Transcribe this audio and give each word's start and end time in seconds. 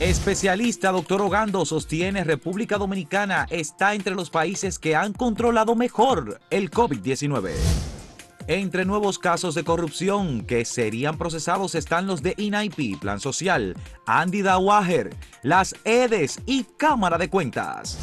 Especialista 0.00 0.92
doctor 0.92 1.20
Ogando 1.20 1.66
sostiene 1.66 2.24
República 2.24 2.78
Dominicana 2.78 3.46
está 3.50 3.94
entre 3.94 4.14
los 4.14 4.30
países 4.30 4.78
que 4.78 4.96
han 4.96 5.12
controlado 5.12 5.74
mejor 5.74 6.40
el 6.48 6.70
COVID-19. 6.70 7.52
Entre 8.46 8.86
nuevos 8.86 9.18
casos 9.18 9.54
de 9.54 9.62
corrupción 9.62 10.46
que 10.46 10.64
serían 10.64 11.18
procesados 11.18 11.74
están 11.74 12.06
los 12.06 12.22
de 12.22 12.32
INAIP, 12.38 12.98
Plan 12.98 13.20
Social, 13.20 13.76
Andy 14.06 14.40
Dawager, 14.40 15.14
las 15.42 15.74
EDES 15.84 16.40
y 16.46 16.64
Cámara 16.78 17.18
de 17.18 17.28
Cuentas. 17.28 17.98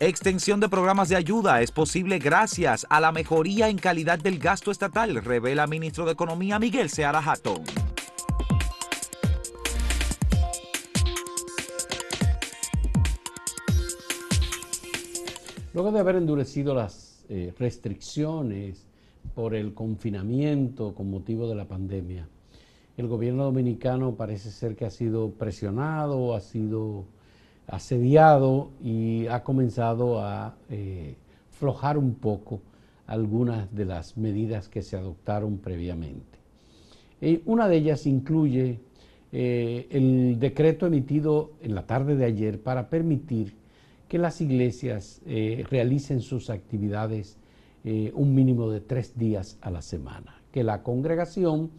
Extensión 0.00 0.60
de 0.60 0.68
programas 0.68 1.08
de 1.08 1.16
ayuda 1.16 1.62
es 1.62 1.70
posible 1.70 2.18
gracias 2.18 2.86
a 2.90 3.00
la 3.00 3.10
mejoría 3.10 3.70
en 3.70 3.78
calidad 3.78 4.18
del 4.18 4.38
gasto 4.38 4.70
estatal, 4.70 5.24
revela 5.24 5.66
ministro 5.66 6.04
de 6.04 6.12
Economía 6.12 6.58
Miguel 6.58 6.90
Seara 6.90 7.20
Hatton. 7.24 7.91
Luego 15.74 15.90
de 15.90 16.00
haber 16.00 16.16
endurecido 16.16 16.74
las 16.74 17.24
eh, 17.30 17.54
restricciones 17.58 18.86
por 19.34 19.54
el 19.54 19.72
confinamiento 19.72 20.94
con 20.94 21.10
motivo 21.10 21.48
de 21.48 21.54
la 21.54 21.64
pandemia, 21.64 22.28
el 22.98 23.06
gobierno 23.08 23.44
dominicano 23.44 24.14
parece 24.14 24.50
ser 24.50 24.76
que 24.76 24.84
ha 24.84 24.90
sido 24.90 25.30
presionado, 25.30 26.34
ha 26.34 26.40
sido 26.40 27.06
asediado 27.66 28.68
y 28.84 29.26
ha 29.28 29.42
comenzado 29.42 30.20
a 30.20 30.56
eh, 30.68 31.16
flojar 31.52 31.96
un 31.96 32.16
poco 32.16 32.60
algunas 33.06 33.74
de 33.74 33.86
las 33.86 34.18
medidas 34.18 34.68
que 34.68 34.82
se 34.82 34.98
adoptaron 34.98 35.56
previamente. 35.56 36.38
una 37.46 37.66
de 37.66 37.76
ellas 37.76 38.06
incluye 38.06 38.78
eh, 39.32 39.86
el 39.90 40.38
decreto 40.38 40.86
emitido 40.86 41.52
en 41.62 41.74
la 41.74 41.86
tarde 41.86 42.14
de 42.14 42.26
ayer 42.26 42.62
para 42.62 42.90
permitir 42.90 43.61
que 44.12 44.18
las 44.18 44.42
iglesias 44.42 45.22
eh, 45.24 45.64
realicen 45.70 46.20
sus 46.20 46.50
actividades 46.50 47.38
eh, 47.82 48.12
un 48.14 48.34
mínimo 48.34 48.68
de 48.68 48.82
tres 48.82 49.16
días 49.16 49.56
a 49.62 49.70
la 49.70 49.80
semana, 49.80 50.42
que 50.52 50.62
la 50.62 50.82
congregación 50.82 51.70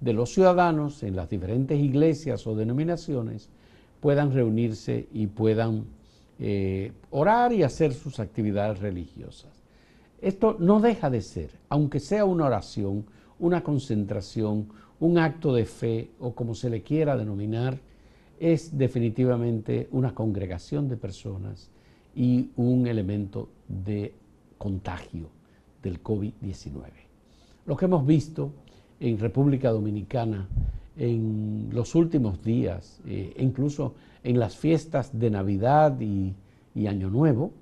de 0.00 0.12
los 0.12 0.34
ciudadanos 0.34 1.04
en 1.04 1.14
las 1.14 1.30
diferentes 1.30 1.78
iglesias 1.78 2.44
o 2.48 2.56
denominaciones 2.56 3.50
puedan 4.00 4.32
reunirse 4.32 5.06
y 5.12 5.28
puedan 5.28 5.84
eh, 6.40 6.90
orar 7.10 7.52
y 7.52 7.62
hacer 7.62 7.94
sus 7.94 8.18
actividades 8.18 8.80
religiosas. 8.80 9.52
Esto 10.20 10.56
no 10.58 10.80
deja 10.80 11.08
de 11.08 11.20
ser, 11.20 11.52
aunque 11.68 12.00
sea 12.00 12.24
una 12.24 12.46
oración, 12.46 13.06
una 13.38 13.62
concentración, 13.62 14.70
un 14.98 15.18
acto 15.18 15.54
de 15.54 15.66
fe 15.66 16.10
o 16.18 16.34
como 16.34 16.56
se 16.56 16.68
le 16.68 16.82
quiera 16.82 17.16
denominar, 17.16 17.78
es 18.38 18.76
definitivamente 18.76 19.88
una 19.92 20.14
congregación 20.14 20.88
de 20.88 20.96
personas 20.96 21.70
y 22.14 22.50
un 22.56 22.86
elemento 22.86 23.48
de 23.68 24.14
contagio 24.58 25.28
del 25.82 26.02
COVID-19. 26.02 26.82
Lo 27.66 27.76
que 27.76 27.84
hemos 27.84 28.06
visto 28.06 28.52
en 29.00 29.18
República 29.18 29.70
Dominicana 29.70 30.48
en 30.96 31.68
los 31.72 31.94
últimos 31.94 32.42
días, 32.42 33.00
eh, 33.06 33.34
incluso 33.38 33.94
en 34.22 34.38
las 34.38 34.56
fiestas 34.56 35.18
de 35.18 35.30
Navidad 35.30 36.00
y, 36.00 36.34
y, 36.74 36.86
Año 36.86 37.10
Nuevo, 37.10 37.52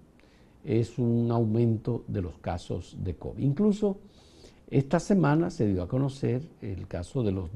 es 0.65 0.99
un 0.99 1.31
aumento 1.31 2.05
de 2.07 2.23
los 2.23 2.39
casos 2.39 2.97
de 3.03 3.15
COVID. 3.17 3.43
Incluso 3.43 3.99
esta 4.71 5.01
semana 5.01 5.51
se 5.51 5.67
dio 5.67 5.83
a 5.83 5.89
conocer 5.89 6.43
el 6.63 6.87
caso 6.87 7.23
de 7.23 7.33
los 7.33 7.53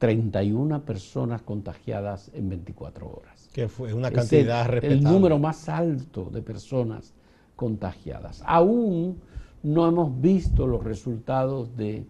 2.031 0.00 0.80
personas 0.82 1.42
contagiadas 1.42 2.30
en 2.34 2.48
24 2.48 3.06
horas. 3.06 3.48
Que 3.52 3.68
fue 3.68 3.94
una 3.94 4.10
cantidad 4.10 4.74
es 4.76 4.84
el, 4.84 5.02
número 5.02 5.38
más 5.38 5.68
alto 5.68 6.30
de 6.32 6.42
personas 6.42 7.12
contagiadas. 7.56 8.42
Aún 8.46 9.20
no 9.62 9.86
hemos 9.88 10.20
visto 10.20 10.66
los 10.66 10.82
resultados 10.82 11.76
de... 11.76 12.04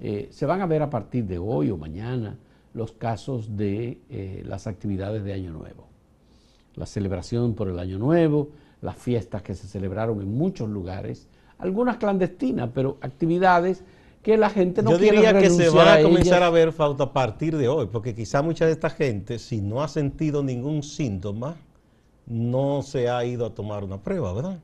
Eh, 0.00 0.28
se 0.30 0.46
van 0.46 0.60
a 0.60 0.66
ver 0.66 0.82
a 0.82 0.90
partir 0.90 1.24
de 1.24 1.38
hoy 1.38 1.70
o 1.70 1.76
mañana 1.76 2.36
los 2.74 2.92
casos 2.92 3.56
de 3.56 3.98
eh, 4.10 4.42
las 4.46 4.66
actividades 4.66 5.24
de 5.24 5.32
Año 5.32 5.52
Nuevo. 5.52 5.86
La 6.74 6.84
celebración 6.84 7.54
por 7.54 7.68
el 7.68 7.78
Año 7.78 7.98
Nuevo, 7.98 8.50
las 8.82 8.96
fiestas 8.96 9.42
que 9.42 9.54
se 9.54 9.66
celebraron 9.66 10.20
en 10.20 10.36
muchos 10.36 10.68
lugares, 10.68 11.26
algunas 11.58 11.96
clandestinas, 11.96 12.70
pero 12.74 12.98
actividades 13.00 13.82
que 14.26 14.36
la 14.36 14.50
gente 14.50 14.82
no 14.82 14.90
Yo 14.90 14.98
diría 14.98 15.38
que 15.38 15.48
se 15.50 15.68
va 15.68 15.94
a, 15.94 16.02
comenzar 16.02 16.42
a 16.42 16.50
ver 16.50 16.72
falta 16.72 17.04
a 17.04 17.12
partir 17.12 17.56
de 17.56 17.68
hoy, 17.68 17.86
porque 17.86 18.12
quizá 18.12 18.42
mucha 18.42 18.66
de 18.66 18.72
esta 18.72 18.90
gente, 18.90 19.38
si 19.38 19.60
no 19.60 19.84
ha 19.84 19.86
sentido 19.86 20.42
ningún 20.42 20.82
síntoma, 20.82 21.54
no 22.26 22.82
se 22.82 23.08
ha 23.08 23.24
ido 23.24 23.46
a 23.46 23.54
tomar 23.54 23.84
una 23.84 24.02
prueba, 24.02 24.32
¿verdad? 24.32 24.58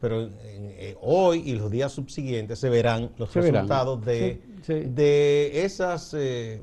Pero 0.00 0.30
eh, 0.40 0.96
hoy 1.02 1.42
y 1.44 1.54
los 1.54 1.70
días 1.70 1.92
subsiguientes 1.92 2.58
se 2.58 2.70
verán 2.70 3.10
los 3.18 3.34
resultados 3.34 4.02
De, 4.02 4.40
de, 4.66 5.64
esas 5.66 6.14
eh, 6.14 6.62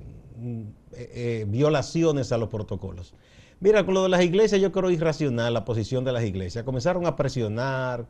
eh, 0.93 1.45
violaciones 1.47 2.31
a 2.31 2.39
los 2.39 2.49
protocolos. 2.49 3.13
Mira, 3.59 3.85
con 3.85 3.93
lo 3.93 4.01
de 4.01 4.09
las 4.09 4.23
iglesias 4.23 4.59
yo 4.59 4.71
creo 4.71 4.89
irracional 4.89 5.53
la 5.53 5.63
posición 5.63 6.03
de 6.03 6.11
las 6.11 6.23
iglesias. 6.23 6.63
Comenzaron 6.63 7.05
a 7.05 7.15
presionar, 7.15 8.07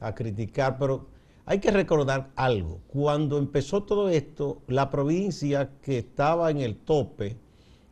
a 0.00 0.14
criticar, 0.14 0.78
pero 0.78 1.14
hay 1.46 1.60
que 1.60 1.70
recordar 1.70 2.30
algo. 2.34 2.80
Cuando 2.88 3.38
empezó 3.38 3.84
todo 3.84 4.08
esto, 4.08 4.62
la 4.66 4.90
provincia 4.90 5.70
que 5.80 5.98
estaba 5.98 6.50
en 6.50 6.58
el 6.58 6.76
tope 6.76 7.36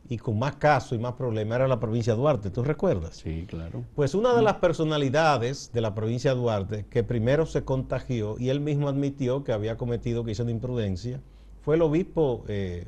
y 0.07 0.17
con 0.17 0.37
más 0.37 0.57
casos 0.57 0.97
y 0.97 1.01
más 1.01 1.13
problemas 1.13 1.55
era 1.55 1.67
la 1.67 1.79
provincia 1.79 2.13
de 2.13 2.19
Duarte. 2.19 2.49
¿Tú 2.51 2.63
recuerdas? 2.63 3.15
Sí, 3.15 3.45
claro. 3.47 3.83
Pues 3.95 4.13
una 4.13 4.35
de 4.35 4.41
las 4.41 4.55
personalidades 4.55 5.71
de 5.73 5.81
la 5.81 5.95
provincia 5.95 6.35
de 6.35 6.39
Duarte 6.39 6.85
que 6.89 7.03
primero 7.03 7.45
se 7.45 7.63
contagió 7.63 8.35
y 8.37 8.49
él 8.49 8.59
mismo 8.59 8.89
admitió 8.89 9.43
que 9.43 9.53
había 9.53 9.77
cometido, 9.77 10.25
que 10.25 10.31
hizo 10.31 10.43
una 10.43 10.51
imprudencia, 10.51 11.21
fue 11.61 11.75
el 11.75 11.81
obispo 11.81 12.43
eh, 12.49 12.85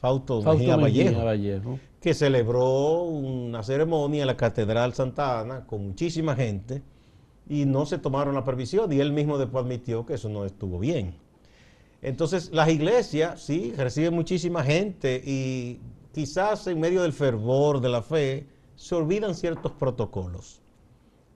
Fausto, 0.00 0.42
Mejía, 0.42 0.76
Vallejo, 0.76 1.78
que 2.00 2.12
celebró 2.12 3.02
una 3.02 3.62
ceremonia 3.62 4.22
en 4.22 4.26
la 4.26 4.36
Catedral 4.36 4.94
Santa 4.94 5.40
Ana 5.40 5.64
con 5.64 5.86
muchísima 5.86 6.34
gente 6.34 6.82
y 7.48 7.64
no 7.64 7.86
se 7.86 7.98
tomaron 7.98 8.34
la 8.34 8.44
previsión 8.44 8.92
y 8.92 9.00
él 9.00 9.12
mismo 9.12 9.38
después 9.38 9.64
admitió 9.64 10.04
que 10.04 10.14
eso 10.14 10.28
no 10.28 10.44
estuvo 10.44 10.78
bien. 10.78 11.14
Entonces 12.02 12.50
las 12.52 12.68
iglesias, 12.68 13.42
sí, 13.42 13.72
reciben 13.76 14.14
muchísima 14.14 14.62
gente 14.62 15.22
y 15.24 15.80
quizás 16.12 16.66
en 16.66 16.80
medio 16.80 17.02
del 17.02 17.12
fervor 17.12 17.80
de 17.80 17.88
la 17.88 18.02
fe 18.02 18.46
se 18.76 18.94
olvidan 18.94 19.34
ciertos 19.34 19.72
protocolos. 19.72 20.60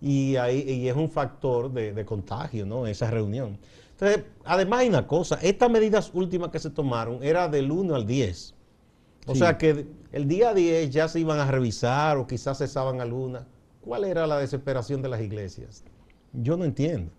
Y, 0.01 0.35
ahí, 0.35 0.89
es 0.89 0.97
un 0.97 1.09
factor 1.09 1.71
de, 1.73 2.05
contagio, 2.05 2.67
¿no? 2.67 2.89
Esa 2.89 3.09
reunión. 3.09 3.59
Entonces, 3.93 4.25
además 4.45 4.81
hay 4.81 4.89
una 4.89 5.07
cosa, 5.07 5.39
estas 5.41 5.71
medidas 5.71 6.11
últimas 6.13 6.51
que 6.51 6.59
se 6.59 6.71
tomaron 6.71 7.23
era 7.23 7.49
del 7.49 7.71
1 7.71 7.95
al 7.95 8.05
10. 8.05 8.55
O 9.27 9.35
sea 9.37 9.57
que 9.57 9.87
el 10.11 10.27
día 10.27 10.53
10 10.53 10.91
ya 10.91 11.07
se 11.07 11.21
iban 11.21 11.39
a 11.39 11.49
revisar 11.49 12.17
o 12.17 12.27
quizás 12.27 12.59
cesaban 12.59 13.01
algunas. 13.01 13.45
¿Cuál 13.83 14.05
era 14.05 14.27
la 14.27 14.39
desesperación 14.39 15.03
de 15.03 15.09
las 15.09 15.21
iglesias? 15.21 15.85
Yo 16.33 16.57
no 16.57 16.65
entiendo. 16.65 17.11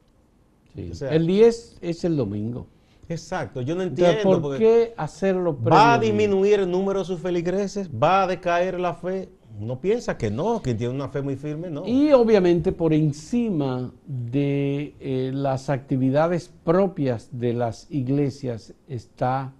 el 0.75 1.27
10 1.27 1.77
es 1.81 2.03
el 2.03 2.17
domingo. 2.17 2.67
Exacto, 3.09 3.61
yo 3.61 3.75
no 3.75 3.83
entiendo. 3.83 4.41
¿Por 4.41 4.57
qué 4.57 4.93
hacerlo 4.95 5.57
¿Va 5.61 5.95
a 5.95 5.99
disminuir 5.99 6.61
el 6.61 6.71
número 6.71 6.99
de 6.99 7.05
sus 7.05 7.19
feligreses? 7.19 7.89
¿Va 7.89 8.23
a 8.23 8.27
decaer 8.27 8.79
la 8.79 8.93
fe? 8.93 9.29
No 9.59 9.79
piensa 9.79 10.17
que 10.17 10.31
no, 10.31 10.61
que 10.61 10.73
tiene 10.73 10.93
una 10.95 11.09
fe 11.09 11.21
muy 11.21 11.35
firme, 11.35 11.69
no. 11.69 11.85
Y 11.85 12.11
obviamente 12.13 12.71
por 12.71 12.93
encima 12.93 13.91
de 14.07 14.95
eh, 14.99 15.31
las 15.33 15.69
actividades 15.69 16.51
propias 16.63 17.29
de 17.31 17.53
las 17.53 17.91
iglesias 17.91 18.73
está 18.87 19.53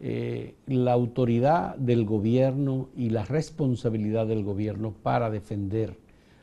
eh, 0.00 0.54
la 0.66 0.92
autoridad 0.92 1.76
del 1.76 2.06
gobierno 2.06 2.88
y 2.96 3.10
la 3.10 3.24
responsabilidad 3.24 4.26
del 4.26 4.42
gobierno 4.42 4.94
para 5.02 5.30
defender 5.30 5.99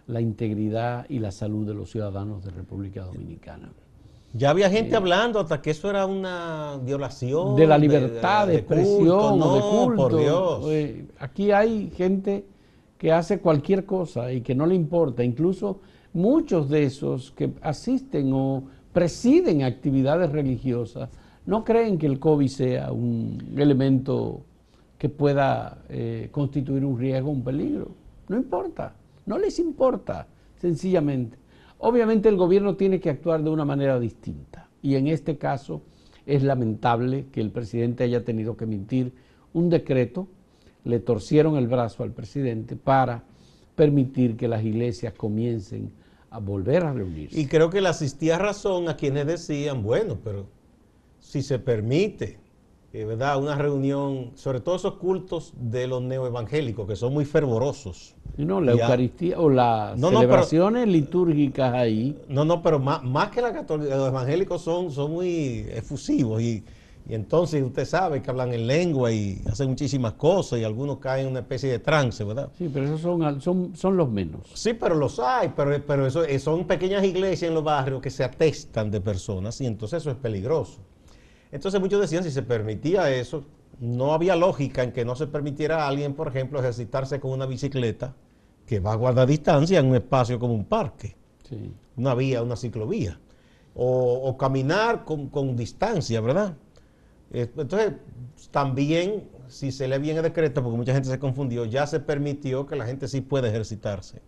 la 0.07 0.21
integridad 0.21 1.05
y 1.09 1.19
la 1.19 1.31
salud 1.31 1.67
de 1.67 1.73
los 1.73 1.91
ciudadanos 1.91 2.43
de 2.43 2.51
República 2.51 3.03
Dominicana. 3.03 3.71
Ya 4.33 4.49
había 4.49 4.69
gente 4.69 4.93
eh, 4.93 4.97
hablando 4.97 5.39
hasta 5.39 5.61
que 5.61 5.71
eso 5.71 5.89
era 5.89 6.05
una 6.05 6.79
violación 6.83 7.55
de 7.55 7.67
la 7.67 7.77
libertad 7.77 8.47
de, 8.47 8.57
expresión 8.57 9.41
o 9.41 9.55
de 9.55 9.61
culto. 9.61 9.95
Por 9.95 10.19
Dios. 10.19 10.65
Eh, 10.69 11.05
aquí 11.19 11.51
hay 11.51 11.89
gente 11.95 12.45
que 12.97 13.11
hace 13.11 13.39
cualquier 13.39 13.85
cosa 13.85 14.31
y 14.31 14.41
que 14.41 14.55
no 14.55 14.65
le 14.65 14.75
importa. 14.75 15.23
Incluso 15.23 15.79
muchos 16.13 16.69
de 16.69 16.83
esos 16.83 17.31
que 17.31 17.51
asisten 17.61 18.31
o 18.33 18.63
presiden 18.93 19.63
actividades 19.63 20.31
religiosas 20.31 21.09
no 21.45 21.63
creen 21.63 21.97
que 21.97 22.07
el 22.07 22.19
COVID 22.19 22.47
sea 22.47 22.91
un 22.91 23.53
elemento 23.55 24.41
que 24.97 25.09
pueda 25.09 25.77
eh, 25.89 26.29
constituir 26.31 26.83
un 26.83 26.99
riesgo, 26.99 27.29
un 27.29 27.43
peligro. 27.43 27.89
No 28.27 28.35
importa. 28.35 28.93
No 29.27 29.37
les 29.37 29.59
importa, 29.59 30.27
sencillamente. 30.55 31.37
Obviamente 31.77 32.29
el 32.29 32.37
gobierno 32.37 32.75
tiene 32.75 32.99
que 32.99 33.11
actuar 33.11 33.43
de 33.43 33.51
una 33.51 33.65
manera 33.65 33.99
distinta 33.99 34.67
y 34.81 34.95
en 34.95 35.07
este 35.07 35.37
caso 35.37 35.83
es 36.25 36.41
lamentable 36.41 37.27
que 37.31 37.41
el 37.41 37.51
presidente 37.51 38.03
haya 38.03 38.23
tenido 38.23 38.57
que 38.57 38.63
emitir 38.63 39.13
un 39.53 39.69
decreto 39.69 40.27
le 40.83 40.99
torcieron 40.99 41.57
el 41.57 41.67
brazo 41.67 42.03
al 42.03 42.11
presidente 42.11 42.75
para 42.75 43.23
permitir 43.75 44.37
que 44.37 44.47
las 44.47 44.63
iglesias 44.63 45.13
comiencen 45.13 45.91
a 46.29 46.39
volver 46.39 46.83
a 46.83 46.93
reunirse. 46.93 47.39
Y 47.39 47.45
creo 47.45 47.69
que 47.69 47.81
le 47.81 47.89
asistía 47.89 48.37
razón 48.37 48.87
a 48.87 48.95
quienes 48.95 49.27
decían, 49.27 49.83
bueno, 49.83 50.17
pero 50.23 50.47
si 51.19 51.41
se 51.41 51.59
permite, 51.59 52.39
eh, 53.01 53.05
¿verdad? 53.05 53.37
Una 53.41 53.55
reunión, 53.55 54.31
sobre 54.35 54.59
todo 54.59 54.75
esos 54.75 54.95
cultos 54.95 55.53
de 55.55 55.87
los 55.87 56.01
neoevangélicos, 56.01 56.87
que 56.87 56.95
son 56.95 57.13
muy 57.13 57.25
fervorosos. 57.25 58.15
No, 58.37 58.61
la 58.61 58.73
Eucaristía 58.73 59.39
o 59.39 59.49
las 59.49 59.99
celebraciones 59.99 60.87
litúrgicas 60.87 61.73
ahí. 61.73 62.15
No, 62.27 62.45
no, 62.45 62.61
pero 62.61 62.79
más, 62.79 63.03
más 63.03 63.31
que 63.31 63.41
la 63.41 63.51
católica, 63.51 63.95
los 63.95 64.09
evangélicos 64.09 64.61
son, 64.61 64.91
son 64.91 65.11
muy 65.11 65.65
efusivos 65.71 66.41
y 66.41 66.63
y 67.09 67.13
entonces 67.13 67.63
usted 67.63 67.85
sabe 67.85 68.21
que 68.21 68.29
hablan 68.29 68.53
en 68.53 68.67
lengua 68.67 69.11
y 69.13 69.41
hacen 69.49 69.69
muchísimas 69.69 70.13
cosas 70.13 70.59
y 70.59 70.65
algunos 70.65 70.97
caen 70.97 71.25
en 71.25 71.31
una 71.31 71.39
especie 71.39 71.69
de 71.71 71.79
trance, 71.79 72.21
¿verdad? 72.23 72.51
Sí, 72.57 72.69
pero 72.71 72.85
esos 72.85 72.99
son, 72.99 73.39
son, 73.39 73.75
son 73.75 73.95
los 73.95 74.09
menos. 74.09 74.41
Sí, 74.53 74.73
pero 74.73 74.93
los 74.93 75.17
hay, 75.19 75.53
pero, 75.55 75.81
pero 75.85 76.05
eso, 76.05 76.25
eh, 76.25 76.37
son 76.37 76.67
pequeñas 76.67 77.05
iglesias 77.05 77.47
en 77.47 77.53
los 77.53 77.63
barrios 77.63 78.01
que 78.01 78.09
se 78.09 78.25
atestan 78.25 78.91
de 78.91 78.99
personas 78.99 79.61
y 79.61 79.65
entonces 79.65 80.01
eso 80.01 80.11
es 80.11 80.17
peligroso. 80.17 80.81
Entonces 81.51 81.79
muchos 81.79 82.01
decían 82.01 82.23
si 82.23 82.31
se 82.31 82.43
permitía 82.43 83.09
eso, 83.11 83.45
no 83.79 84.13
había 84.13 84.35
lógica 84.35 84.83
en 84.83 84.91
que 84.91 85.05
no 85.05 85.15
se 85.15 85.27
permitiera 85.27 85.83
a 85.83 85.87
alguien, 85.87 86.13
por 86.13 86.27
ejemplo, 86.27 86.59
ejercitarse 86.59 87.19
con 87.19 87.31
una 87.31 87.45
bicicleta 87.45 88.15
que 88.65 88.79
va 88.79 88.93
a 88.93 88.95
guardar 88.95 89.27
distancia 89.27 89.79
en 89.79 89.87
un 89.87 89.95
espacio 89.95 90.39
como 90.39 90.53
un 90.53 90.65
parque, 90.65 91.15
una 91.95 92.13
vía, 92.15 92.43
una 92.43 92.55
ciclovía, 92.55 93.19
o, 93.75 94.35
caminar 94.37 95.05
con, 95.05 95.29
con 95.29 95.55
distancia, 95.55 96.19
¿verdad? 96.19 96.57
Eh, 97.31 97.49
entonces, 97.55 97.93
también, 98.51 99.29
si 99.47 99.71
se 99.71 99.87
lee 99.87 99.99
bien 99.99 100.17
el 100.17 100.23
decreto, 100.23 100.63
porque 100.63 100.77
mucha 100.77 100.93
gente 100.93 101.09
se 101.09 101.19
confundió, 101.19 101.65
ya 101.65 101.85
se 101.87 101.99
permitió 101.99 102.65
que 102.65 102.75
la 102.75 102.85
gente 102.85 103.07
sí 103.07 103.21
puede 103.21 103.49
ejercitarse. 103.49 104.21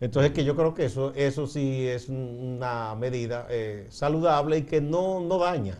Entonces, 0.00 0.32
que 0.32 0.44
yo 0.44 0.56
creo 0.56 0.72
que 0.72 0.86
eso, 0.86 1.12
eso 1.14 1.46
sí 1.46 1.86
es 1.86 2.08
una 2.08 2.94
medida 2.94 3.46
eh, 3.50 3.86
saludable 3.90 4.58
y 4.58 4.62
que 4.62 4.80
no, 4.80 5.20
no 5.20 5.38
daña. 5.38 5.78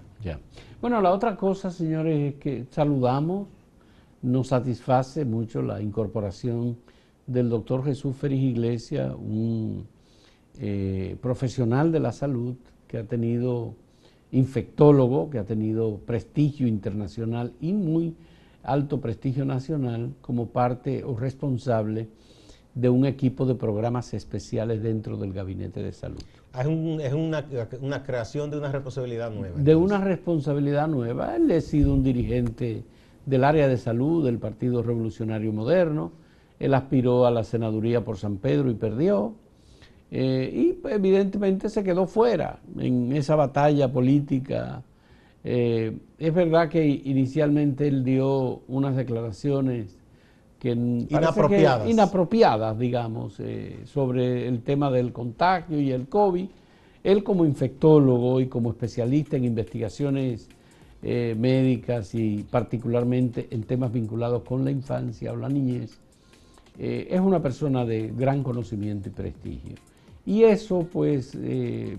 Bueno, 0.81 1.01
la 1.01 1.13
otra 1.13 1.37
cosa, 1.37 1.71
señores, 1.71 2.35
es 2.35 2.41
que 2.41 2.67
saludamos, 2.71 3.49
nos 4.23 4.49
satisface 4.49 5.25
mucho 5.25 5.63
la 5.63 5.81
incorporación 5.81 6.77
del 7.27 7.49
doctor 7.49 7.85
Jesús 7.85 8.17
Félix 8.17 8.43
Iglesias, 8.43 9.15
un 9.15 9.87
eh, 10.59 11.17
profesional 11.23 11.91
de 11.93 12.01
la 12.01 12.13
salud 12.13 12.57
que 12.87 12.99
ha 12.99 13.05
tenido 13.05 13.75
infectólogo 14.33 15.31
que 15.31 15.39
ha 15.39 15.45
tenido 15.45 15.99
prestigio 15.99 16.67
internacional 16.67 17.53
y 17.61 17.73
muy 17.73 18.15
alto 18.63 19.01
prestigio 19.01 19.45
nacional 19.45 20.15
como 20.21 20.49
parte 20.49 21.05
o 21.05 21.17
responsable 21.17 22.09
de 22.75 22.89
un 22.89 23.05
equipo 23.05 23.47
de 23.47 23.55
programas 23.55 24.15
especiales 24.15 24.83
dentro 24.83 25.17
del 25.17 25.33
Gabinete 25.33 25.83
de 25.83 25.93
Salud. 25.93 26.23
Ah, 26.53 26.63
es, 26.63 27.13
una, 27.13 28.03
creación 28.03 28.51
de 28.51 28.59
una 28.59 28.73
responsabilidad 28.73 29.31
nueva. 29.31 29.59
De 29.59 29.75
una 29.77 29.99
responsabilidad 29.99 30.89
nueva. 30.89 31.37
Él 31.37 31.51
ha 31.53 31.61
sido 31.61 31.95
un 31.95 32.03
dirigente 32.03 32.83
del 33.27 33.45
área 33.45 33.69
de 33.69 33.77
salud 33.77 34.25
del 34.25 34.39
Partido 34.39 34.83
Revolucionario 34.83 35.53
Moderno. 35.53 36.13
Él 36.59 36.75
aspiró 36.75 37.27
a 37.27 37.31
la 37.31 37.45
senaduría 37.45 38.05
por 38.05 38.19
San 38.19 38.37
Pedro 38.37 38.71
y 38.71 38.75
perdió. 38.75 39.35
Eh, 40.11 40.51
y 40.83 40.89
evidentemente 40.89 41.69
se 41.69 41.85
quedó 41.85 42.07
fuera 42.07 42.59
en 42.79 43.13
esa 43.13 43.37
batalla 43.37 43.93
política. 43.93 44.83
Eh, 45.45 45.97
es 46.19 46.35
verdad 46.35 46.69
que 46.69 46.85
inicialmente 46.85 47.87
él 47.87 48.05
dio 48.05 48.63
unas 48.67 48.97
declaraciones 48.97 50.00
que 50.61 50.71
inapropiadas, 50.71 51.89
inapropiadas 51.89 52.79
digamos, 52.79 53.41
eh, 53.41 53.81
sobre 53.87 54.47
el 54.47 54.63
tema 54.63 54.91
del 54.91 55.13
contagio 55.13 55.81
y 55.81 55.91
el 55.91 56.07
COVID. 56.07 56.47
Él 57.03 57.25
como 57.25 57.45
infectólogo 57.45 58.41
y 58.41 58.47
como 58.47 58.71
especialista 58.71 59.37
en 59.37 59.45
investigaciones 59.45 60.49
médicas 61.03 62.15
y 62.15 62.45
particularmente 62.51 63.49
en 63.51 63.63
temas 63.63 63.91
vinculados 63.91 64.43
con 64.43 64.67
la 64.67 64.71
infancia 64.71 65.33
o 65.33 65.37
la 65.37 65.49
niñez, 65.49 65.99
es 66.79 67.21
una 67.21 67.41
persona 67.41 67.87
de 67.87 68.13
gran 68.15 68.43
conocimiento 68.43 69.09
y 69.09 69.13
prestigio. 69.13 69.77
Y 70.27 70.45
eso 70.45 70.87
pues 70.93 71.37
eh, 71.41 71.97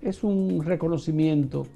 es 0.00 0.24
un 0.24 0.64
reconocimiento 0.64 1.66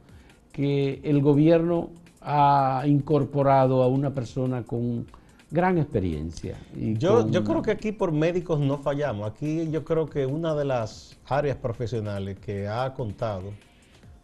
que 0.53 1.01
el 1.03 1.21
gobierno 1.21 1.91
ha 2.21 2.83
incorporado 2.87 3.83
a 3.83 3.89
una 3.89 4.15
persona 4.15 4.63
con 4.63 5.07
gran 5.51 5.79
experiencia. 5.79 6.59
yo, 6.75 7.31
yo 7.31 7.45
creo 7.45 7.63
que 7.63 7.71
aquí 7.71 7.93
por 7.93 8.13
médicos 8.13 8.59
no 8.61 8.79
fallamos. 8.79 9.31
Aquí 9.31 9.71
yo 9.71 9.85
creo 9.85 10.07
que 10.07 10.27
una 10.27 10.55
de 10.55 10.65
las 10.65 11.17
áreas 11.27 11.57
profesionales 11.57 12.39
que 12.39 12.67
ha 12.69 12.93
contado 12.95 13.53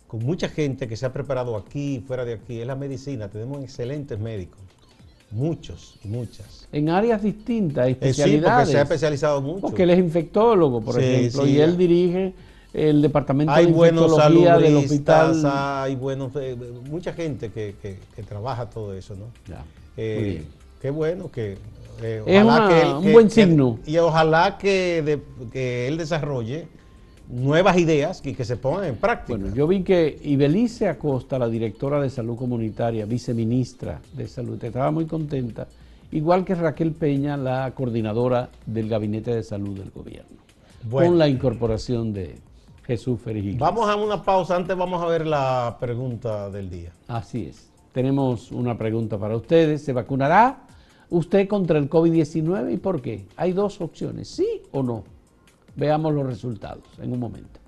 con 0.07 0.25
mucha 0.25 0.49
gente 0.49 0.89
que 0.89 0.97
se 0.97 1.07
ha 1.07 1.13
preparado 1.13 1.57
aquí 1.57 1.97
y 1.97 2.01
fuera 2.01 2.25
de 2.25 2.35
aquí 2.35 2.61
es 2.61 2.67
la 2.67 2.75
medicina. 2.75 3.29
Tenemos 3.29 3.63
excelentes 3.63 4.19
médicos. 4.19 4.59
Muchos 5.31 5.95
y 6.05 6.09
muchas. 6.09 6.67
En 6.73 6.89
áreas 6.89 7.23
distintas, 7.23 7.89
especialidades. 7.89 8.33
Eh, 8.33 8.49
sí, 8.49 8.57
porque 8.57 8.73
se 8.73 8.79
ha 8.79 8.83
especializado 8.83 9.41
mucho. 9.41 9.61
Porque 9.61 9.85
él 9.85 9.91
es 9.91 9.99
infectólogo, 10.01 10.81
por 10.81 11.01
ejemplo, 11.01 11.47
y 11.47 11.61
él 11.61 11.77
dirige 11.77 12.35
el 12.73 13.03
departamento 13.03 13.55
de 13.55 13.63
infectología 13.63 14.59
del 14.59 14.77
hospital. 14.77 15.41
Hay 15.45 15.95
buenos, 15.95 16.33
eh, 16.35 16.57
mucha 16.89 17.13
gente 17.13 17.51
que, 17.51 17.77
que, 17.81 18.23
trabaja 18.23 18.69
todo 18.69 18.95
eso, 18.95 19.15
¿no? 19.15 19.27
Ya, 19.49 19.65
eh, 19.97 20.45
Qué 20.81 20.91
bueno 20.91 21.31
que... 21.31 21.59
es 22.03 22.43
un 22.43 23.13
buen 23.13 23.31
signo. 23.31 23.79
y 23.87 23.99
ojalá 23.99 24.57
que, 24.59 25.21
que 25.53 25.87
él 25.89 25.99
desarrolle 25.99 26.69
nuevas 27.29 27.79
ideas 27.79 28.23
y 28.25 28.35
que 28.35 28.45
se 28.45 28.57
pongan 28.57 28.85
en 28.85 28.97
práctica. 28.97 29.39
Bueno, 29.39 29.55
yo 29.55 29.67
vi 29.67 29.83
que 29.83 30.19
Ibelice 30.23 30.89
Acosta, 30.89 31.39
la 31.39 31.49
directora 31.49 32.01
de 32.01 32.11
salud 32.11 32.37
comunitaria, 32.37 33.05
viceministra 33.07 34.01
de 34.15 34.27
salud, 34.27 34.63
estaba 34.63 34.91
muy 34.91 35.07
contenta, 35.07 35.69
igual 36.11 36.45
que 36.45 36.55
Raquel 36.55 36.93
Peña, 36.93 37.37
la 37.37 37.71
coordinadora 37.73 38.49
del 38.67 38.89
gabinete 38.89 39.35
de 39.35 39.43
salud 39.43 39.79
del 39.79 39.91
gobierno, 39.91 40.39
con 40.91 41.19
la 41.19 41.29
incorporación 41.29 42.13
de 42.13 42.37
Jesús 42.85 43.21
Ferigil. 43.21 43.59
Vamos 43.59 43.89
a 43.89 43.97
una 43.97 44.23
pausa, 44.23 44.57
antes 44.57 44.77
vamos 44.77 45.03
a 45.03 45.07
ver 45.07 45.27
la 45.27 45.77
pregunta 45.79 46.51
del 46.51 46.69
día. 46.69 46.91
Así 47.07 47.47
es, 47.47 47.71
tenemos 47.93 48.51
una 48.51 48.77
pregunta 48.77 49.19
para 49.19 49.37
ustedes, 49.37 49.85
¿se 49.85 49.93
vacunará 49.93 50.67
usted 51.11 51.49
contra 51.49 51.79
el 51.79 51.91
COVID-19 51.91 52.73
y 52.73 52.77
por 52.79 53.03
qué? 53.03 53.27
Hay 53.37 53.53
dos 53.53 53.81
opciones, 53.81 54.29
sí 54.29 54.63
o 54.73 54.83
no. 54.83 55.05
Veamos 55.77 56.15
los 56.15 56.27
resultados 56.27 56.85
en 57.01 57.13
un 57.13 57.21
momento. 57.21 57.61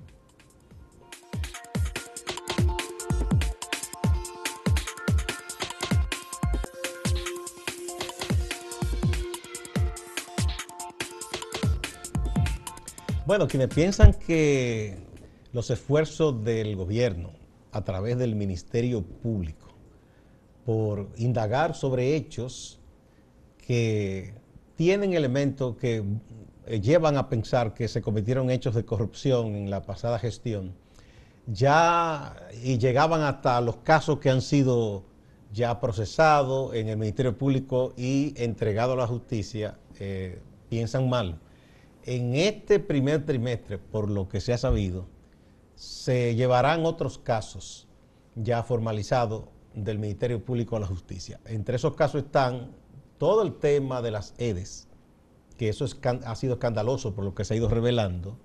Bueno, 13.25 13.47
quienes 13.47 13.69
piensan 13.69 14.15
que 14.15 14.99
los 15.53 15.71
esfuerzos 15.71 16.45
del 16.45 16.77
gobierno 16.77 17.31
a 17.71 17.83
través 17.83 18.19
del 18.19 18.35
Ministerio 18.35 19.03
Público 19.03 19.69
por 20.67 21.09
indagar 21.17 21.75
sobre 21.75 22.15
hechos 22.15 22.82
que 23.63 24.35
tienen 24.77 25.15
elementos 25.15 25.77
que 25.77 26.05
eh, 26.67 26.81
llevan 26.81 27.17
a 27.17 27.29
pensar 27.29 27.73
que 27.73 27.89
se 27.89 28.03
cometieron 28.03 28.51
hechos 28.51 28.75
de 28.75 28.85
corrupción 28.85 29.55
en 29.55 29.71
la 29.71 29.83
pasada 29.83 30.19
gestión, 30.19 30.75
ya 31.47 32.37
y 32.63 32.79
llegaban 32.79 33.23
hasta 33.23 33.61
los 33.61 33.77
casos 33.79 34.19
que 34.19 34.31
han 34.31 34.43
sido 34.43 35.05
ya 35.53 35.81
procesados 35.81 36.75
en 36.75 36.89
el 36.89 36.97
Ministerio 36.97 37.37
Público 37.37 37.95
y 37.97 38.35
entregados 38.37 38.95
a 38.95 39.01
la 39.01 39.07
justicia, 39.07 39.79
eh, 39.99 40.41
piensan 40.69 41.09
mal. 41.09 41.41
En 42.05 42.35
este 42.35 42.81
primer 42.81 43.25
trimestre, 43.25 43.79
por 43.79 44.11
lo 44.11 44.29
que 44.29 44.41
se 44.41 44.53
ha 44.53 44.59
sabido, 44.59 45.07
se 45.75 46.35
llevarán 46.35 46.85
otros 46.87 47.19
casos 47.19 47.87
ya 48.35 48.63
formalizados 48.63 49.45
del 49.75 49.99
Ministerio 49.99 50.45
Público 50.45 50.77
a 50.77 50.81
la 50.81 50.87
justicia. 50.87 51.41
Entre 51.45 51.77
esos 51.77 51.95
casos 51.95 52.25
están 52.25 52.71
todo 53.23 53.43
el 53.43 53.55
tema 53.55 54.03
de 54.03 54.11
las 54.11 54.35
EDES, 54.39 54.89
que 55.57 55.69
eso 55.69 55.87
ha 56.25 56.35
sido 56.35 56.55
escandaloso 56.55 57.15
por 57.15 57.25
lo 57.25 57.37
que 57.37 57.45
se 57.45 57.55
ha 57.55 57.57
ido 57.57 57.69
revelando, 57.69 58.37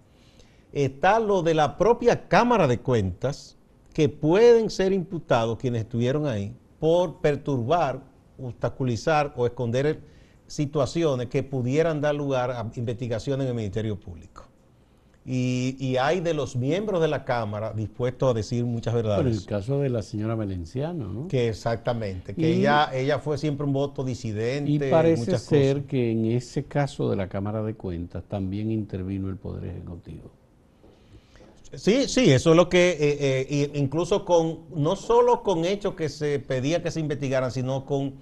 está 0.71 1.19
lo 1.19 1.41
de 1.41 1.55
la 1.55 1.79
propia 1.79 2.27
Cámara 2.27 2.67
de 2.67 2.79
Cuentas, 2.79 3.57
que 3.91 4.07
pueden 4.07 4.69
ser 4.69 4.93
imputados 4.93 5.57
quienes 5.57 5.81
estuvieron 5.81 6.27
ahí 6.27 6.55
por 6.79 7.21
perturbar, 7.21 8.03
obstaculizar 8.37 9.33
o 9.35 9.47
esconder 9.47 9.99
situaciones 10.45 11.25
que 11.25 11.41
pudieran 11.41 11.99
dar 11.99 12.13
lugar 12.13 12.51
a 12.51 12.69
investigaciones 12.75 13.45
en 13.45 13.49
el 13.49 13.55
Ministerio 13.55 13.99
Público. 13.99 14.43
Y, 15.29 15.97
hay 15.97 16.21
de 16.21 16.33
los 16.33 16.55
miembros 16.55 17.01
de 17.01 17.09
la 17.09 17.25
Cámara 17.25 17.73
dispuestos 17.73 18.31
a 18.31 18.33
decir 18.33 18.63
muchas 18.63 18.93
verdades. 18.93 19.23
Por 19.23 19.27
el 19.27 19.45
caso 19.45 19.81
de 19.81 19.89
la 19.89 20.01
señora 20.01 20.35
Valenciano, 20.35 21.11
¿no? 21.11 21.27
Que 21.27 21.49
exactamente, 21.49 22.33
que 22.33 22.53
ella, 22.53 22.89
ella 22.93 23.19
fue 23.19 23.37
siempre 23.37 23.65
un 23.65 23.73
voto 23.73 24.05
disidente. 24.05 24.71
Y 24.71 24.79
parece 24.79 25.37
ser 25.37 25.83
que 25.83 26.11
en 26.11 26.27
ese 26.27 26.63
caso 26.63 27.09
de 27.09 27.17
la 27.17 27.27
Cámara 27.27 27.61
de 27.61 27.73
Cuentas 27.73 28.23
también 28.23 28.71
intervino 28.71 29.27
el 29.27 29.35
Poder 29.35 29.65
Ejecutivo. 29.65 30.31
Sí, 31.73 32.07
sí, 32.07 32.31
eso 32.31 32.51
es 32.51 32.55
lo 32.55 32.69
que, 32.69 32.91
eh, 32.91 33.47
eh, 33.49 33.71
incluso 33.73 34.23
con, 34.23 34.59
no 34.73 34.95
solo 34.95 35.43
con 35.43 35.65
hechos 35.65 35.95
que 35.95 36.07
se 36.07 36.39
pedía 36.39 36.81
que 36.81 36.89
se 36.89 37.01
investigaran, 37.01 37.51
sino 37.51 37.85
con 37.85 38.13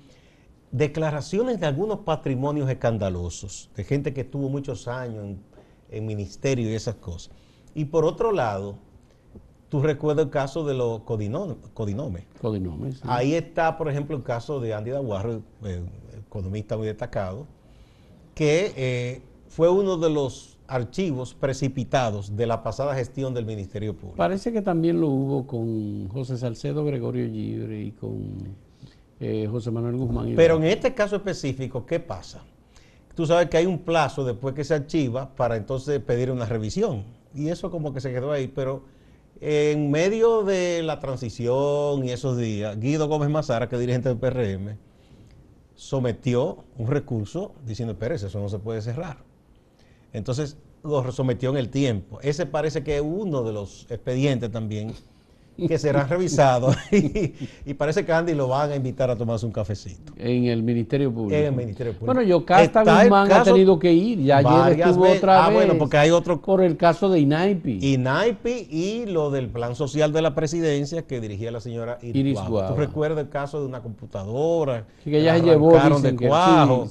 declaraciones 0.71 1.59
de 1.59 1.67
algunos 1.67 1.99
patrimonios 1.99 2.67
escandalosos, 2.67 3.69
de 3.75 3.83
gente 3.83 4.11
que 4.11 4.21
estuvo 4.21 4.49
muchos 4.49 4.87
años 4.87 5.23
en 5.23 5.54
en 5.89 6.05
ministerio 6.05 6.69
y 6.69 6.73
esas 6.73 6.95
cosas. 6.95 7.33
Y 7.73 7.85
por 7.85 8.05
otro 8.05 8.31
lado, 8.31 8.77
tú 9.69 9.81
recuerdas 9.81 10.25
el 10.25 10.31
caso 10.31 10.65
de 10.65 10.73
los 10.73 11.01
codinomes. 11.01 11.57
Codinomes. 11.73 13.01
Ahí 13.03 13.33
está, 13.33 13.77
por 13.77 13.89
ejemplo, 13.89 14.15
el 14.15 14.23
caso 14.23 14.59
de 14.59 14.73
Andy 14.73 14.91
Daguarro, 14.91 15.41
eh, 15.63 15.81
economista 16.27 16.77
muy 16.77 16.87
destacado, 16.87 17.47
que 18.33 18.73
eh, 18.75 19.21
fue 19.47 19.69
uno 19.69 19.97
de 19.97 20.09
los 20.09 20.57
archivos 20.67 21.33
precipitados 21.33 22.35
de 22.35 22.47
la 22.47 22.63
pasada 22.63 22.95
gestión 22.95 23.33
del 23.33 23.45
Ministerio 23.45 23.93
Público. 23.93 24.17
Parece 24.17 24.51
que 24.51 24.61
también 24.61 24.99
lo 24.99 25.09
hubo 25.09 25.45
con 25.45 26.07
José 26.09 26.37
Salcedo 26.37 26.83
Gregorio 26.85 27.27
Libre 27.27 27.83
y 27.83 27.91
con 27.91 28.55
eh, 29.19 29.47
José 29.49 29.71
Manuel 29.71 29.97
Guzmán. 29.97 30.33
Pero 30.35 30.57
en 30.57 30.65
este 30.65 30.93
caso 30.93 31.15
específico, 31.15 31.85
¿qué 31.85 31.99
pasa? 31.99 32.43
Tú 33.15 33.25
sabes 33.25 33.49
que 33.49 33.57
hay 33.57 33.65
un 33.65 33.79
plazo 33.79 34.23
después 34.23 34.53
que 34.53 34.63
se 34.63 34.75
archiva 34.75 35.35
para 35.35 35.55
entonces 35.55 35.99
pedir 35.99 36.31
una 36.31 36.45
revisión. 36.45 37.03
Y 37.33 37.49
eso 37.49 37.71
como 37.71 37.93
que 37.93 38.01
se 38.01 38.11
quedó 38.11 38.31
ahí, 38.31 38.47
pero 38.47 38.83
en 39.41 39.91
medio 39.91 40.43
de 40.43 40.83
la 40.83 40.99
transición 40.99 42.05
y 42.05 42.11
esos 42.11 42.37
días, 42.37 42.79
Guido 42.79 43.07
Gómez 43.07 43.29
Mazara, 43.29 43.67
que 43.67 43.75
es 43.75 43.81
dirigente 43.81 44.09
del 44.09 44.17
PRM, 44.17 44.77
sometió 45.75 46.63
un 46.77 46.87
recurso 46.87 47.53
diciendo, 47.65 47.93
espérese, 47.93 48.27
eso 48.27 48.39
no 48.39 48.49
se 48.49 48.59
puede 48.59 48.81
cerrar. 48.81 49.17
Entonces 50.13 50.57
lo 50.83 51.11
sometió 51.11 51.49
en 51.49 51.57
el 51.57 51.69
tiempo. 51.69 52.19
Ese 52.21 52.45
parece 52.45 52.83
que 52.83 52.97
es 52.97 53.01
uno 53.01 53.43
de 53.43 53.51
los 53.51 53.85
expedientes 53.89 54.51
también 54.51 54.93
que 55.57 55.77
serán 55.77 56.09
revisados 56.09 56.75
y, 56.91 57.73
parece 57.73 58.05
que 58.05 58.11
Andy 58.11 58.33
lo 58.33 58.47
van 58.47 58.71
a 58.71 58.75
invitar 58.75 59.09
a 59.09 59.15
tomarse 59.15 59.45
un 59.45 59.51
cafecito. 59.51 60.13
En 60.17 60.45
el 60.45 60.63
Ministerio 60.63 61.13
Público. 61.13 61.35
En 61.35 61.45
el 61.45 61.51
Ministerio 61.53 61.93
Público. 61.93 62.13
Bueno, 62.13 62.21
Yocasta 62.21 62.83
Guzmán 62.83 63.31
ha 63.31 63.43
tenido 63.43 63.79
que 63.79 63.93
ir, 63.93 64.19
ya 64.21 64.37
ayer 64.37 64.81
estuvo 64.81 65.09
otra 65.09 65.45
ah, 65.45 65.49
bueno, 65.49 65.77
porque 65.77 65.97
hay 65.97 66.11
otro... 66.11 66.41
Por 66.41 66.61
el 66.61 66.77
caso 66.77 67.09
de 67.09 67.19
INAIPI. 67.19 67.93
INAIPI 67.93 68.67
y 68.69 69.05
lo 69.05 69.31
del 69.31 69.49
plan 69.49 69.75
social 69.75 70.11
de 70.11 70.21
la 70.21 70.35
presidencia 70.35 71.03
que 71.03 71.21
dirigía 71.21 71.51
la 71.51 71.61
señora 71.61 71.97
Iris, 72.01 72.39
¿Tú 72.45 72.75
recuerdas 72.75 73.25
el 73.25 73.29
caso 73.29 73.59
de 73.59 73.67
una 73.67 73.81
computadora? 73.81 74.85
que 75.03 75.19
ella 75.19 75.37
llevó, 75.37 75.77
de 75.99 76.15
cuajo 76.15 76.87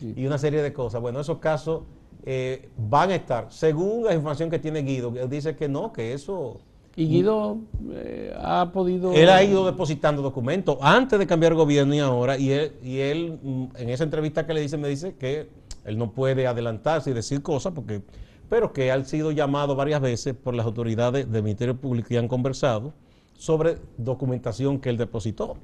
y 0.00 0.26
una 0.26 0.38
serie 0.38 0.62
de 0.62 0.72
cosas. 0.72 1.00
Bueno, 1.00 1.20
esos 1.20 1.38
casos 1.38 1.82
eh, 2.24 2.68
van 2.76 3.10
a 3.10 3.14
estar, 3.14 3.46
según 3.50 4.04
la 4.04 4.14
información 4.14 4.50
que 4.50 4.58
tiene 4.58 4.82
Guido, 4.82 5.12
él 5.16 5.28
dice 5.28 5.56
que 5.56 5.68
no, 5.68 5.92
que 5.92 6.12
eso 6.12 6.60
y 6.98 7.06
Guido 7.06 7.58
eh, 7.92 8.34
ha 8.36 8.72
podido... 8.72 9.12
Él 9.12 9.28
ha 9.28 9.44
ido 9.44 9.64
depositando 9.64 10.20
documentos 10.20 10.78
antes 10.80 11.16
de 11.16 11.28
cambiar 11.28 11.54
gobierno 11.54 11.94
y 11.94 12.00
ahora, 12.00 12.36
y 12.36 12.50
él, 12.50 12.72
y 12.82 12.98
él 12.98 13.38
mm, 13.40 13.66
en 13.76 13.90
esa 13.90 14.02
entrevista 14.02 14.44
que 14.44 14.52
le 14.52 14.62
dice, 14.62 14.76
me 14.76 14.88
dice 14.88 15.14
que 15.14 15.48
él 15.84 15.96
no 15.96 16.10
puede 16.10 16.48
adelantarse 16.48 17.10
y 17.10 17.12
decir 17.12 17.40
cosas, 17.40 17.72
porque, 17.72 18.02
pero 18.48 18.72
que 18.72 18.90
ha 18.90 19.04
sido 19.04 19.30
llamado 19.30 19.76
varias 19.76 20.00
veces 20.00 20.34
por 20.34 20.56
las 20.56 20.66
autoridades 20.66 21.30
del 21.30 21.44
Ministerio 21.44 21.76
Público 21.76 22.08
y 22.10 22.16
han 22.16 22.26
conversado 22.26 22.92
sobre 23.34 23.76
documentación 23.96 24.80
que 24.80 24.90
él 24.90 24.96
depositó. 24.96 25.56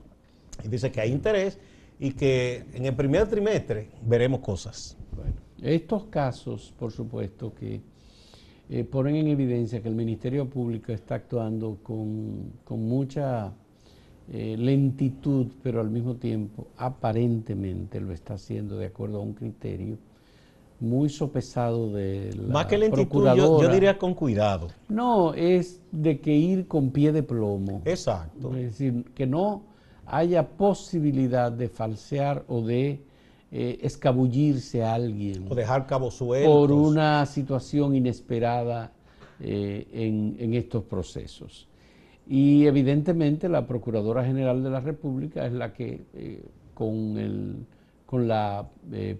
Y 0.62 0.68
dice 0.68 0.92
que 0.92 1.00
hay 1.00 1.10
interés 1.10 1.58
y 1.98 2.12
que 2.12 2.64
en 2.74 2.86
el 2.86 2.94
primer 2.94 3.26
trimestre 3.26 3.90
veremos 4.02 4.38
cosas. 4.38 4.96
Bueno, 5.10 5.34
estos 5.60 6.04
casos, 6.04 6.72
por 6.78 6.92
supuesto, 6.92 7.52
que 7.52 7.80
eh, 8.70 8.84
ponen 8.84 9.16
en 9.16 9.28
evidencia 9.28 9.82
que 9.82 9.88
el 9.88 9.94
Ministerio 9.94 10.48
Público 10.48 10.92
está 10.92 11.16
actuando 11.16 11.78
con, 11.82 12.52
mucha 12.70 13.52
eh, 14.32 14.56
lentitud, 14.58 15.48
pero 15.62 15.80
al 15.80 15.90
mismo 15.90 16.14
tiempo 16.16 16.68
aparentemente 16.78 18.00
lo 18.00 18.12
está 18.12 18.34
haciendo 18.34 18.76
de 18.78 18.86
acuerdo 18.86 19.18
a 19.18 19.20
un 19.20 19.34
criterio 19.34 19.98
muy 20.80 21.08
sopesado 21.08 21.92
de 21.92 22.34
la 22.34 22.52
Más 22.52 22.66
que 22.66 22.78
lentitud, 22.78 23.24
yo, 23.36 23.62
yo, 23.62 23.68
diría 23.68 23.98
con 23.98 24.14
cuidado. 24.14 24.68
No, 24.88 25.34
es 25.34 25.80
de 25.92 26.20
que 26.20 26.34
ir 26.34 26.66
con 26.66 26.90
pie 26.90 27.12
de 27.12 27.22
plomo. 27.22 27.82
Exacto. 27.84 28.54
Es 28.56 28.78
decir, 28.78 29.04
que 29.14 29.26
no 29.26 29.62
haya 30.06 30.48
posibilidad 30.48 31.52
de 31.52 31.68
falsear 31.68 32.44
o 32.48 32.62
de 32.62 33.00
eh, 33.56 33.78
escabullirse 33.86 34.82
a 34.82 34.94
alguien. 34.94 35.46
O 35.48 35.54
dejar 35.54 35.86
cabos 35.86 36.14
sueltos. 36.14 36.52
Por 36.52 36.72
una 36.72 37.24
situación 37.24 37.94
inesperada 37.94 38.90
eh, 39.38 39.86
en, 39.92 40.54
estos 40.54 40.82
procesos. 40.82 41.68
Y 42.26 42.66
evidentemente 42.66 43.48
la 43.48 43.64
Procuradora 43.64 44.24
General 44.24 44.60
de 44.60 44.70
la 44.70 44.80
República 44.80 45.46
es 45.46 45.52
la 45.52 45.72
que 45.72 46.04
eh, 46.14 46.44
con, 46.74 47.16
el, 47.16 47.64
con 48.06 48.26
la 48.26 48.68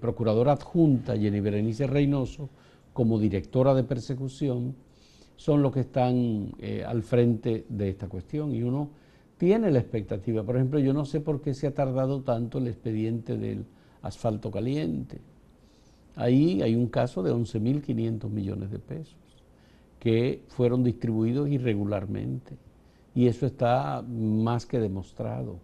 Procuradora 0.00 0.54
Adjunta 0.54 1.16
Jenny 1.16 1.38
Berenice 1.38 1.86
Reynoso 1.86 2.50
como 2.92 3.20
directora 3.20 3.72
de 3.72 3.84
persecución 3.84 4.74
son 5.36 5.62
los 5.62 5.70
que 5.70 5.80
están 5.80 6.54
al 6.84 7.04
frente 7.04 7.66
de 7.68 7.88
esta 7.88 8.08
cuestión 8.08 8.52
y 8.52 8.64
uno 8.64 8.90
tiene 9.38 9.70
la 9.70 9.78
expectativa. 9.78 10.42
Por 10.42 10.56
ejemplo, 10.56 10.80
yo 10.80 10.92
no 10.92 11.04
sé 11.04 11.20
por 11.20 11.40
qué 11.40 11.54
se 11.54 11.68
ha 11.68 11.74
tardado 11.74 12.22
tanto 12.22 12.58
el 12.58 12.66
expediente 12.66 13.36
del 13.36 13.64
asfalto 14.04 14.50
caliente. 14.50 15.18
Ahí 16.14 16.62
hay 16.62 16.76
un 16.76 16.86
caso 16.86 17.22
de 17.22 17.32
11.500 17.32 18.30
millones 18.30 18.70
de 18.70 18.78
pesos 18.78 19.16
que 19.98 20.42
fueron 20.48 20.84
distribuidos 20.84 21.48
irregularmente. 21.48 22.56
Y 23.14 23.26
eso 23.26 23.46
está 23.46 24.02
más 24.02 24.66
que 24.66 24.78
demostrado. 24.78 25.56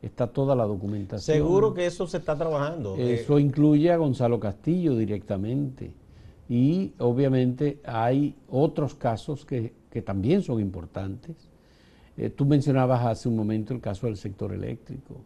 Está 0.00 0.26
toda 0.26 0.56
la 0.56 0.64
documentación. 0.64 1.36
Seguro 1.36 1.74
que 1.74 1.86
eso 1.86 2.06
se 2.06 2.16
está 2.16 2.36
trabajando. 2.36 2.96
Eso 2.96 3.38
incluye 3.38 3.92
a 3.92 3.96
Gonzalo 3.96 4.40
Castillo 4.40 4.96
directamente. 4.96 5.92
Y 6.48 6.92
obviamente 6.98 7.80
hay 7.84 8.34
otros 8.48 8.94
casos 8.94 9.44
que, 9.44 9.74
también 10.04 10.42
son 10.42 10.60
importantes. 10.60 11.36
Eh, 12.16 12.30
tú 12.30 12.46
mencionabas 12.46 13.04
hace 13.04 13.28
un 13.28 13.36
momento 13.36 13.74
el 13.74 13.80
caso 13.80 14.06
del 14.06 14.16
sector 14.16 14.52
eléctrico. 14.52 15.20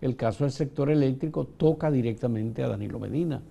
El 0.00 0.16
caso 0.16 0.44
del 0.44 0.52
sector 0.52 0.90
eléctrico 0.90 1.44
toca 1.44 1.90
directamente 1.90 2.62
a 2.62 2.68
Danilo 2.68 2.98
Medina. 2.98 3.42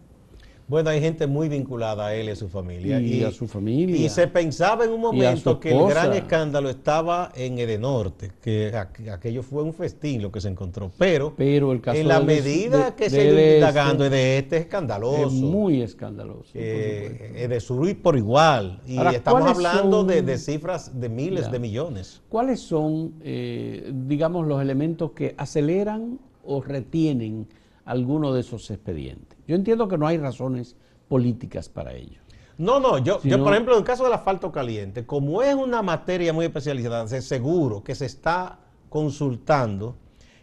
Bueno, 0.68 0.90
hay 0.90 1.00
gente 1.00 1.28
muy 1.28 1.48
vinculada 1.48 2.08
a 2.08 2.16
él 2.16 2.28
y 2.28 2.32
a 2.32 2.36
su 2.36 2.50
familia. 2.50 3.00
Y, 3.00 3.24
a 3.24 3.30
su 3.30 3.48
familia. 3.48 3.98
Y 3.98 4.10
se 4.10 4.28
pensaba 4.28 4.84
en 4.86 4.92
un 4.92 5.02
momento 5.02 5.60
que 5.60 5.72
el 5.72 5.88
gran 5.88 6.14
escándalo 6.14 6.72
estaba 6.72 7.32
en 7.36 7.60
Edenorte, 7.60 8.32
que 8.42 8.76
aquello 9.12 9.44
fue 9.44 9.62
un 9.62 9.74
festín 9.74 10.24
lo 10.24 10.32
que 10.32 10.42
se 10.42 10.50
encontró. 10.50 10.92
Pero, 10.98 11.36
Pero 11.38 11.72
el 11.72 11.82
caso 11.82 12.00
en 12.00 12.08
la 12.08 12.20
medida 12.20 12.96
que 12.96 13.12
se 13.12 13.28
ido 13.28 13.56
indagando 13.56 14.10
de 14.10 14.40
este 14.40 14.58
es 14.58 14.62
escandaloso. 14.64 15.28
Es 15.28 15.34
muy 15.34 15.82
escandaloso. 15.84 16.52
Eh, 16.56 17.46
de 17.48 17.60
sur 17.60 17.96
por 17.98 18.18
igual. 18.18 18.82
Y 18.88 18.98
estamos 18.98 19.44
hablando 19.44 20.04
de, 20.04 20.38
cifras 20.40 21.00
de 21.00 21.10
miles 21.10 21.52
de 21.52 21.60
millones. 21.60 22.24
¿Cuáles 22.28 22.60
son, 22.60 23.14
eh, 23.22 23.92
digamos, 23.94 24.48
los 24.48 24.60
elementos 24.60 25.12
que 25.12 25.36
aceleran 25.38 26.18
o 26.46 26.62
retienen 26.62 27.48
alguno 27.86 28.34
de 28.34 28.42
esos 28.42 28.70
expedientes. 28.72 29.38
Yo 29.48 29.56
entiendo 29.56 29.88
que 29.88 29.98
no 29.98 30.08
hay 30.08 30.18
razones 30.18 30.76
políticas 31.08 31.70
para 31.70 31.94
ello. 31.94 32.20
No, 32.58 32.80
no, 32.80 32.98
yo, 33.00 33.22
yo 33.24 33.44
por 33.44 33.52
ejemplo, 33.52 33.74
en 33.74 33.80
el 33.80 33.86
caso 33.86 34.06
del 34.06 34.14
asfalto 34.14 34.52
caliente, 34.52 35.06
como 35.06 35.42
es 35.42 35.54
una 35.54 35.82
materia 35.82 36.32
muy 36.32 36.46
especializada, 36.46 37.06
seguro 37.22 37.84
que 37.84 37.96
se 37.96 38.06
está 38.06 38.60
consultando 38.90 39.98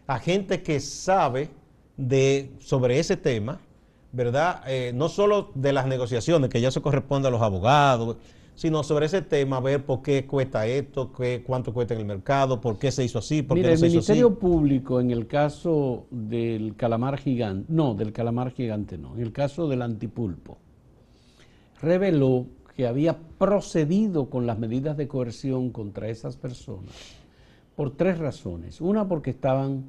a 0.06 0.18
gente 0.18 0.62
que 0.62 0.78
sabe 0.80 1.48
de, 1.96 2.52
sobre 2.60 2.98
ese 2.98 3.16
tema, 3.16 3.60
¿verdad? 4.12 4.62
Eh, 4.66 4.92
no 4.94 5.08
solo 5.08 5.50
de 5.54 5.72
las 5.72 5.86
negociaciones, 5.86 6.50
que 6.50 6.60
ya 6.60 6.70
se 6.70 6.82
corresponde 6.82 7.28
a 7.28 7.30
los 7.30 7.40
abogados, 7.40 8.18
sino 8.54 8.82
sobre 8.82 9.06
ese 9.06 9.22
tema, 9.22 9.60
ver 9.60 9.84
por 9.84 10.02
qué 10.02 10.26
cuesta 10.26 10.66
esto, 10.66 11.12
qué, 11.12 11.42
cuánto 11.44 11.72
cuesta 11.72 11.94
en 11.94 12.00
el 12.00 12.06
mercado, 12.06 12.60
por 12.60 12.78
qué 12.78 12.92
se 12.92 13.04
hizo 13.04 13.18
así, 13.18 13.42
por 13.42 13.56
qué 13.56 13.62
no 13.70 13.76
se 13.76 13.86
el 13.86 13.92
Ministerio 13.92 14.38
Público 14.38 15.00
en 15.00 15.10
el 15.10 15.26
caso 15.26 16.06
del 16.10 16.76
calamar 16.76 17.18
gigante, 17.18 17.72
no, 17.72 17.94
del 17.94 18.12
calamar 18.12 18.52
gigante 18.52 18.98
no, 18.98 19.14
en 19.14 19.22
el 19.22 19.32
caso 19.32 19.68
del 19.68 19.82
antipulpo, 19.82 20.58
reveló 21.80 22.46
que 22.76 22.86
había 22.86 23.18
procedido 23.38 24.30
con 24.30 24.46
las 24.46 24.58
medidas 24.58 24.96
de 24.96 25.08
coerción 25.08 25.70
contra 25.70 26.08
esas 26.08 26.36
personas 26.36 26.94
por 27.76 27.96
tres 27.96 28.18
razones. 28.18 28.80
Una 28.80 29.06
porque 29.06 29.30
estaban 29.30 29.84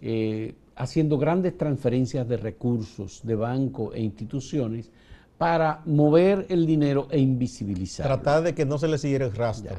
eh, 0.00 0.54
haciendo 0.76 1.18
grandes 1.18 1.56
transferencias 1.56 2.28
de 2.28 2.36
recursos 2.36 3.20
de 3.24 3.34
bancos 3.34 3.94
e 3.94 4.00
instituciones 4.00 4.90
para 5.38 5.82
mover 5.86 6.46
el 6.48 6.66
dinero 6.66 7.06
e 7.10 7.20
invisibilizar. 7.20 8.06
Tratar 8.06 8.42
de 8.42 8.54
que 8.54 8.66
no 8.66 8.76
se 8.76 8.88
le 8.88 8.98
siguiera 8.98 9.24
el 9.24 9.32
rastro. 9.32 9.76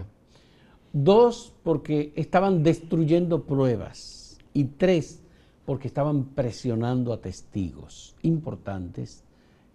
Dos, 0.93 1.53
porque 1.63 2.13
estaban 2.15 2.63
destruyendo 2.63 3.43
pruebas. 3.43 4.37
Y 4.53 4.63
tres, 4.63 5.21
porque 5.65 5.87
estaban 5.87 6.23
presionando 6.33 7.13
a 7.13 7.21
testigos 7.21 8.15
importantes 8.23 9.23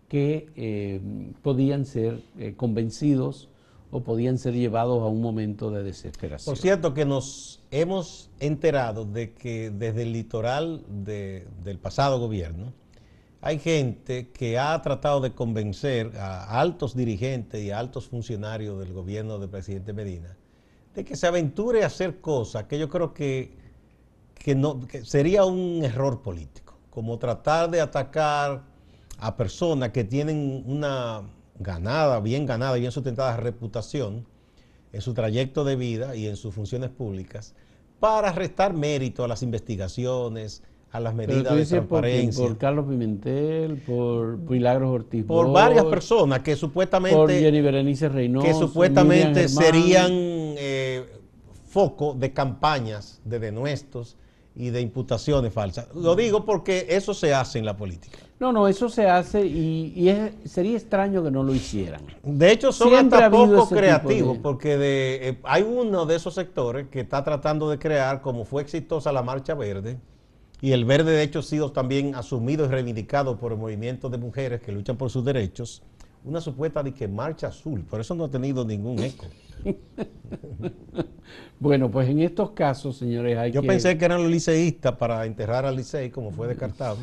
que 0.08 0.48
eh, 0.56 1.00
podían 1.42 1.84
ser 1.84 2.22
eh, 2.38 2.54
convencidos 2.56 3.48
o 3.90 4.02
podían 4.02 4.38
ser 4.38 4.54
llevados 4.54 5.02
a 5.02 5.06
un 5.06 5.20
momento 5.20 5.70
de 5.70 5.84
desesperación. 5.84 6.52
Por 6.52 6.60
cierto, 6.60 6.94
que 6.94 7.04
nos 7.04 7.62
hemos 7.70 8.30
enterado 8.40 9.04
de 9.04 9.34
que 9.34 9.70
desde 9.70 10.02
el 10.02 10.12
litoral 10.12 10.82
del 10.88 11.78
pasado 11.78 12.18
gobierno 12.18 12.72
hay 13.46 13.58
gente 13.58 14.30
que 14.30 14.58
ha 14.58 14.80
tratado 14.80 15.20
de 15.20 15.34
convencer 15.34 16.16
a 16.16 16.58
altos 16.58 16.96
dirigentes 16.96 17.62
y 17.62 17.70
altos 17.70 18.08
funcionarios 18.08 18.78
del 18.78 18.94
gobierno 18.94 19.38
del 19.38 19.50
presidente 19.50 19.92
Medina 19.92 20.34
de 20.94 21.04
que 21.04 21.14
se 21.14 21.26
aventure 21.26 21.82
a 21.82 21.88
hacer 21.88 22.22
cosas 22.22 22.64
que 22.64 22.78
yo 22.78 22.88
creo 22.88 23.12
que, 23.12 23.52
no, 24.56 24.80
sería 25.02 25.44
un 25.44 25.84
error 25.84 26.22
político, 26.22 26.78
como 26.88 27.18
tratar 27.18 27.70
de 27.70 27.82
atacar 27.82 28.62
a 29.18 29.36
personas 29.36 29.90
que 29.90 30.04
tienen 30.04 30.64
una 30.66 31.28
ganada, 31.58 32.20
bien 32.20 32.46
ganada, 32.46 32.76
bien 32.76 32.92
sustentada 32.92 33.36
reputación 33.36 34.26
en 34.90 35.02
su 35.02 35.12
trayecto 35.12 35.64
de 35.64 35.76
vida 35.76 36.16
y 36.16 36.28
en 36.28 36.36
sus 36.36 36.54
funciones 36.54 36.88
públicas, 36.88 37.54
para 38.00 38.32
restar 38.32 38.72
mérito 38.72 39.22
a 39.22 39.28
las 39.28 39.42
investigaciones, 39.42 40.62
a 40.94 41.00
las 41.00 41.12
medidas 41.12 41.56
de 41.56 41.66
transparencia. 41.66 42.46
Por, 42.46 42.56
Carlos 42.56 42.86
Pimentel, 42.88 43.78
por 43.78 44.38
Milagros 44.38 44.90
Ortiz. 44.90 45.24
Por 45.24 45.50
varias 45.50 45.84
personas 45.86 46.38
que 46.38 46.54
supuestamente. 46.54 47.16
Por 47.16 47.32
Jenny 47.32 47.60
Berenice 47.60 48.08
Reynoso. 48.08 48.46
Que 48.46 48.54
supuestamente 48.54 49.48
serían 49.48 50.12
eh, 50.12 51.04
foco 51.66 52.14
de 52.14 52.32
campañas 52.32 53.20
de 53.24 53.40
denuestos 53.40 54.16
y 54.54 54.70
de 54.70 54.82
imputaciones 54.82 55.52
falsas. 55.52 55.88
Lo 55.96 56.14
digo 56.14 56.44
porque 56.44 56.86
eso 56.88 57.12
se 57.12 57.34
hace 57.34 57.58
en 57.58 57.64
la 57.64 57.76
política. 57.76 58.18
No, 58.38 58.52
no, 58.52 58.68
eso 58.68 58.88
se 58.88 59.08
hace 59.08 59.44
y, 59.44 60.08
sería 60.44 60.76
extraño 60.76 61.24
que 61.24 61.32
no 61.32 61.42
lo 61.42 61.52
hicieran. 61.52 62.02
De 62.22 62.52
hecho, 62.52 62.70
son 62.70 62.94
hasta 62.94 63.28
poco 63.28 63.68
creativos, 63.68 64.38
porque 64.38 64.76
de, 64.76 65.28
eh, 65.28 65.38
hay 65.42 65.64
uno 65.64 66.06
de 66.06 66.14
esos 66.14 66.34
sectores 66.34 66.86
que 66.86 67.00
está 67.00 67.24
tratando 67.24 67.68
de 67.68 67.80
crear, 67.80 68.22
como 68.22 68.44
fue 68.44 68.62
exitosa 68.62 69.10
la 69.10 69.24
Marcha 69.24 69.54
Verde, 69.54 69.98
y 70.64 70.72
el 70.72 70.86
verde 70.86 71.12
de 71.12 71.22
hecho 71.22 71.40
ha 71.40 71.42
sido 71.42 71.72
también 71.72 72.14
asumido 72.14 72.64
y 72.64 72.68
reivindicado 72.68 73.38
por 73.38 73.52
el 73.52 73.58
movimiento 73.58 74.08
de 74.08 74.16
mujeres 74.16 74.62
que 74.62 74.72
luchan 74.72 74.96
por 74.96 75.10
sus 75.10 75.22
derechos, 75.22 75.82
una 76.24 76.40
supuesta 76.40 76.82
de 76.82 76.94
que 76.94 77.06
marcha 77.06 77.48
azul, 77.48 77.82
por 77.84 78.00
eso 78.00 78.14
no 78.14 78.24
ha 78.24 78.30
tenido 78.30 78.64
ningún 78.64 78.98
eco. 79.00 79.26
bueno, 81.60 81.90
pues 81.90 82.08
en 82.08 82.20
estos 82.20 82.52
casos, 82.52 82.96
señores, 82.96 83.36
hay 83.36 83.52
Yo 83.52 83.62
pensé 83.62 83.98
que 83.98 84.06
eran 84.06 84.22
los 84.22 84.32
liceístas 84.32 84.94
para 84.94 85.26
enterrar 85.26 85.66
al 85.66 85.76
licey, 85.76 86.08
como 86.08 86.30
fue 86.30 86.48
descartado, 86.48 86.96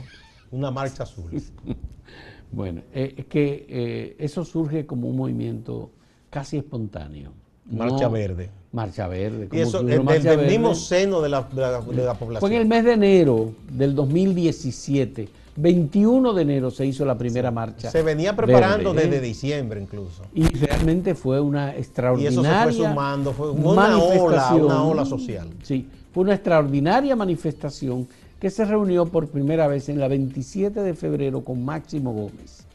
una 0.49 0.71
marcha 0.71 1.03
azul. 1.03 1.29
bueno, 2.51 2.81
eh, 2.91 3.13
es 3.15 3.25
que 3.27 3.67
eh, 3.69 4.15
eso 4.17 4.43
surge 4.43 4.87
como 4.87 5.07
un 5.07 5.17
movimiento 5.17 5.91
casi 6.31 6.57
espontáneo. 6.57 7.31
Marcha 7.69 8.07
verde. 8.07 8.49
Marcha 8.71 9.07
Verde. 9.07 9.49
y 9.51 9.59
eso 9.59 9.83
desde 9.83 10.33
el 10.33 10.47
mismo 10.47 10.73
seno 10.75 11.19
de 11.21 11.27
la, 11.27 11.47
población. 11.49 12.39
Fue 12.39 12.55
en 12.55 12.61
el 12.61 12.67
mes 12.67 12.85
de 12.85 12.93
enero 12.93 13.51
del 13.69 13.93
2017. 13.95 15.27
21 15.57 16.33
de 16.33 16.41
enero 16.41 16.71
se 16.71 16.85
hizo 16.85 17.03
la 17.03 17.17
primera 17.17 17.51
marcha. 17.51 17.91
Se 17.91 18.01
venía 18.01 18.33
preparando 18.33 18.93
desde 18.93 19.19
diciembre 19.19 19.81
incluso. 19.81 20.23
Y 20.33 20.45
realmente 20.55 21.15
fue 21.15 21.41
una 21.41 21.75
extraordinaria. 21.75 22.31
Y 22.31 22.33
eso 22.33 22.43
se 22.43 22.63
fue 22.63 22.89
sumando, 22.89 23.33
fue 23.33 23.51
una 23.51 23.97
ola, 23.97 24.53
una 24.53 24.83
ola 24.83 25.05
social. 25.05 25.49
Sí, 25.63 25.87
fue 26.13 26.23
una 26.23 26.35
extraordinaria 26.35 27.15
manifestación 27.17 28.07
que 28.39 28.49
se 28.49 28.63
reunió 28.63 29.05
por 29.05 29.27
primera 29.27 29.67
vez 29.67 29.89
en 29.89 29.99
la 29.99 30.07
27 30.07 30.81
de 30.81 30.93
febrero 30.93 31.43
con 31.43 31.63
Máximo 31.63 32.13
Gómez 32.13 32.65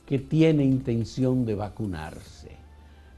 que 0.06 0.20
tiene 0.20 0.64
intención 0.64 1.46
de 1.46 1.56
vacunarse. 1.56 2.52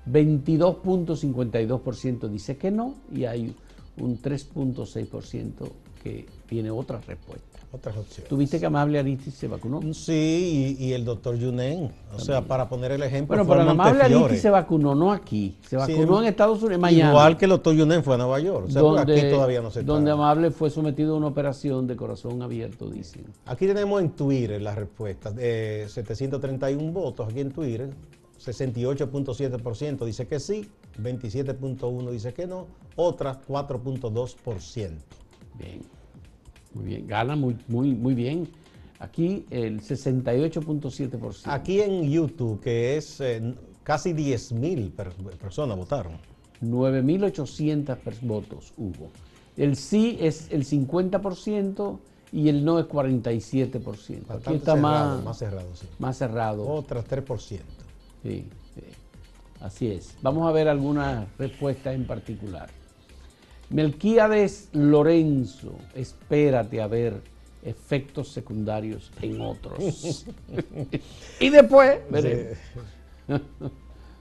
22.52% 0.10 2.28
dice 2.28 2.58
que 2.58 2.72
no 2.72 2.96
y 3.14 3.26
hay 3.26 3.56
un 3.98 4.20
3.6% 4.22 5.70
que 6.02 6.26
tiene 6.48 6.72
otra 6.72 7.00
respuesta 7.00 7.53
otras 7.74 7.98
opciones. 7.98 8.30
¿Tuviste 8.30 8.60
que 8.60 8.68
Amable 8.68 9.00
Aristis 9.00 9.34
se 9.34 9.48
vacunó? 9.48 9.82
Sí, 9.94 10.78
y, 10.80 10.94
el 10.94 11.04
doctor 11.04 11.36
Yunen. 11.36 11.92
O 12.16 12.20
sea, 12.20 12.42
para 12.42 12.70
poner 12.70 12.92
el 12.92 13.02
ejemplo. 13.02 13.36
Bueno, 13.36 13.50
pero 13.50 13.70
Amable 13.70 14.04
Aristis 14.04 14.42
se 14.42 14.50
vacunó, 14.52 14.94
no 14.94 15.12
aquí. 15.12 15.58
Se 15.68 15.76
vacunó 15.76 16.22
en 16.22 16.28
Estados 16.28 16.60
Unidos, 16.60 16.76
en 16.76 16.82
Miami. 16.82 17.10
Igual 17.10 17.36
que 17.36 17.46
el 17.46 17.50
doctor 17.50 17.76
Yunen 17.76 18.04
fue 18.04 18.14
a 18.14 18.18
Nueva 18.18 18.40
York. 18.40 18.68
O 18.68 18.72
sea, 18.72 18.82
donde, 18.82 19.02
aquí 19.20 19.30
todavía 19.30 19.62
no 19.62 19.72
se 19.72 19.82
Donde 19.82 20.12
Amable 20.12 20.52
fue 20.52 20.70
sometido 20.70 21.16
a 21.16 21.18
una 21.18 21.28
operación 21.28 21.88
de 21.88 21.96
corazón 21.96 22.44
abierto, 22.44 22.90
dicen. 22.90 23.26
Aquí 23.48 23.66
tenemos 23.66 24.00
en 24.02 24.12
Twitter 24.12 24.62
las 24.62 24.76
respuestas. 24.76 25.34
Eh, 25.40 25.88
731 25.90 26.92
votos 26.92 27.28
aquí 27.28 27.40
en 27.40 27.52
Twitter. 27.52 27.90
68.7% 28.40 30.06
dice 30.06 30.28
que 30.28 30.40
sí, 30.40 30.70
27.1% 31.02 32.12
dice 32.12 32.34
que 32.34 32.46
no, 32.46 32.68
otras 32.98 33.38
4.2%. 33.48 34.92
Bien. 35.58 36.03
Muy 36.74 36.86
bien, 36.86 37.08
gana 37.08 37.36
muy, 37.36 37.56
muy, 37.68 37.94
muy 37.94 38.14
bien. 38.14 38.48
Aquí 39.00 39.46
el 39.50 39.82
68.7%. 39.82 41.42
Aquí 41.46 41.82
en 41.82 42.10
YouTube, 42.10 42.62
que 42.62 42.98
es 42.98 43.20
eh, 43.20 43.54
casi 43.84 44.14
10.000 44.14 44.92
personas 45.38 45.78
votaron. 45.78 46.14
9.800 46.62 47.98
votos 48.22 48.74
hubo. 48.78 49.12
El 49.58 49.76
sí 49.76 50.18
es 50.20 50.48
el 50.52 50.66
50% 50.66 52.00
y 52.32 52.50
el 52.50 52.66
no 52.66 52.80
es 52.80 52.88
47%. 52.88 54.24
Aquí 54.30 54.56
está 54.56 54.76
más, 54.76 55.24
más 55.24 55.38
cerrado. 55.38 55.76
Sí. 55.76 55.86
Más 56.00 56.18
cerrado. 56.18 56.68
Otras 56.68 57.06
3%. 57.08 57.38
Sí, 57.38 57.60
sí, 58.24 58.48
así 59.60 59.88
es. 59.92 60.16
Vamos 60.22 60.48
a 60.48 60.52
ver 60.52 60.68
algunas 60.68 61.28
respuestas 61.38 61.94
en 61.94 62.08
particular. 62.08 62.70
Melquíades 63.70 64.70
Lorenzo, 64.74 65.76
espérate 65.96 66.82
a 66.82 66.88
ver 66.88 67.22
efectos 67.64 68.30
secundarios 68.30 69.12
en 69.22 69.42
otros. 69.42 70.26
y 71.40 71.50
después 71.50 72.00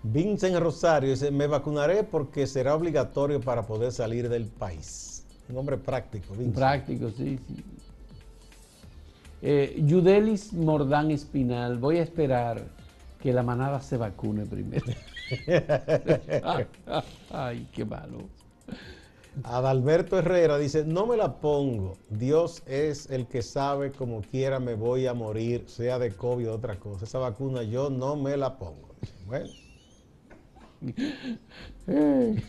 Vincent 0.02 0.57
Rosario 0.57 1.11
dice, 1.11 1.31
me 1.31 1.46
vacunaré 1.46 2.05
porque 2.05 2.46
será 2.46 2.74
obligatorio 2.74 3.40
para 3.40 3.62
poder 3.66 3.92
salir 3.92 4.28
del 4.28 4.46
país. 4.46 5.24
Un 5.48 5.59
hombre 5.59 5.76
práctico, 5.76 6.35
Vincent. 6.35 6.55
Práctico, 6.55 7.11
sí, 7.11 7.38
sí. 7.46 7.64
Eh, 9.42 9.83
Yudelis 9.85 10.52
Mordán 10.52 11.11
Espinal, 11.11 11.78
voy 11.78 11.98
a 11.98 12.02
esperar 12.02 12.62
que 13.20 13.33
la 13.33 13.42
manada 13.42 13.81
se 13.81 13.96
vacune 13.96 14.46
primero. 14.46 14.87
Ay, 17.31 17.66
qué 17.72 17.85
malo. 17.85 18.28
Adalberto 19.45 20.18
Herrera 20.18 20.59
dice, 20.59 20.85
no 20.85 21.07
me 21.07 21.16
la 21.16 21.37
pongo. 21.37 21.97
Dios 22.11 22.62
es 22.66 23.11
el 23.11 23.27
que 23.27 23.42
sabe 23.42 23.92
como 23.92 24.21
quiera 24.21 24.61
me 24.61 24.75
voy 24.75 25.07
a 25.07 25.14
morir, 25.14 25.64
sea 25.68 25.99
de 25.99 26.12
COVID 26.12 26.51
o 26.51 26.55
otra 26.55 26.77
cosa. 26.77 27.05
Esa 27.05 27.18
vacuna 27.18 27.62
yo 27.62 27.88
no 27.90 28.16
me 28.16 28.37
la 28.37 28.57
pongo. 28.59 28.90
Bueno. 29.27 29.49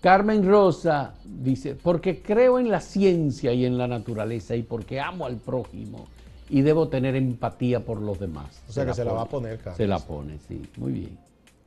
Carmen 0.00 0.46
Rosa 0.46 1.14
dice, 1.24 1.74
porque 1.74 2.22
creo 2.22 2.58
en 2.58 2.70
la 2.70 2.80
ciencia 2.80 3.52
y 3.52 3.64
en 3.64 3.78
la 3.78 3.88
naturaleza 3.88 4.54
y 4.54 4.62
porque 4.62 5.00
amo 5.00 5.26
al 5.26 5.36
prójimo 5.36 6.06
y 6.48 6.62
debo 6.62 6.88
tener 6.88 7.16
empatía 7.16 7.84
por 7.84 8.00
los 8.00 8.18
demás. 8.18 8.62
O 8.68 8.72
sea 8.72 8.86
que 8.86 8.94
se 8.94 9.04
la 9.04 9.12
va 9.12 9.22
a 9.22 9.28
poner, 9.28 9.58
Carmen. 9.58 9.76
Se 9.76 9.86
la 9.86 9.98
pone, 9.98 10.38
sí, 10.46 10.62
muy 10.76 10.92
bien. 10.92 11.18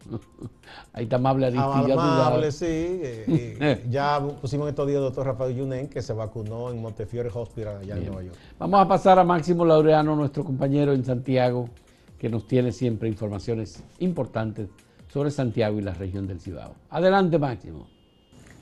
Ahí 0.94 1.04
está 1.04 1.18
amable 1.18 1.48
Amable, 1.48 2.52
sí. 2.52 2.66
Eh, 3.62 3.86
ya 3.90 4.20
pusimos 4.42 4.70
estos 4.70 4.88
días 4.88 5.02
doctor 5.02 5.26
Rafael 5.26 5.56
Yunen, 5.56 5.88
que 5.90 6.02
se 6.02 6.14
vacunó 6.14 6.72
en 6.72 6.82
Montefiore 6.82 7.30
Hospital, 7.34 7.78
allá 7.82 7.98
en 7.98 8.06
Nueva 8.06 8.24
York. 8.24 8.38
Vamos 8.58 8.82
a 8.82 8.88
pasar 8.88 9.20
a 9.20 9.24
Máximo 9.24 9.66
Laureano, 9.66 10.16
nuestro 10.16 10.44
compañero 10.44 10.94
en 10.94 11.04
Santiago, 11.04 11.70
que 12.18 12.30
nos 12.30 12.48
tiene 12.48 12.72
siempre 12.72 13.10
informaciones 13.10 13.84
importantes 14.00 14.70
sobre 15.12 15.32
Santiago 15.32 15.80
y 15.80 15.82
la 15.82 15.94
región 15.94 16.28
del 16.28 16.40
Cibao. 16.40 16.76
Adelante, 16.90 17.38
Máximo. 17.38 17.88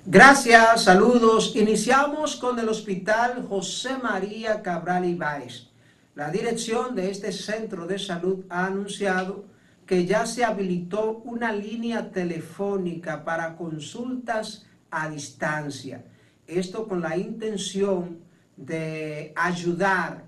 Gracias, 0.05 0.83
saludos. 0.83 1.53
Iniciamos 1.55 2.37
con 2.37 2.57
el 2.59 2.69
Hospital 2.69 3.45
José 3.47 3.97
María 4.01 4.61
Cabral 4.61 5.05
Ibáez. 5.05 5.67
La 6.15 6.31
dirección 6.31 6.95
de 6.95 7.11
este 7.11 7.31
centro 7.31 7.85
de 7.85 7.99
salud 7.99 8.45
ha 8.49 8.65
anunciado 8.65 9.43
que 9.87 10.05
ya 10.05 10.25
se 10.25 10.43
habilitó 10.43 11.21
una 11.23 11.53
línea 11.53 12.11
telefónica 12.11 13.23
para 13.23 13.55
consultas 13.55 14.65
a 14.91 15.09
distancia. 15.09 16.03
Esto 16.45 16.87
con 16.87 17.01
la 17.01 17.17
intención 17.17 18.19
de 18.57 19.31
ayudar 19.35 20.25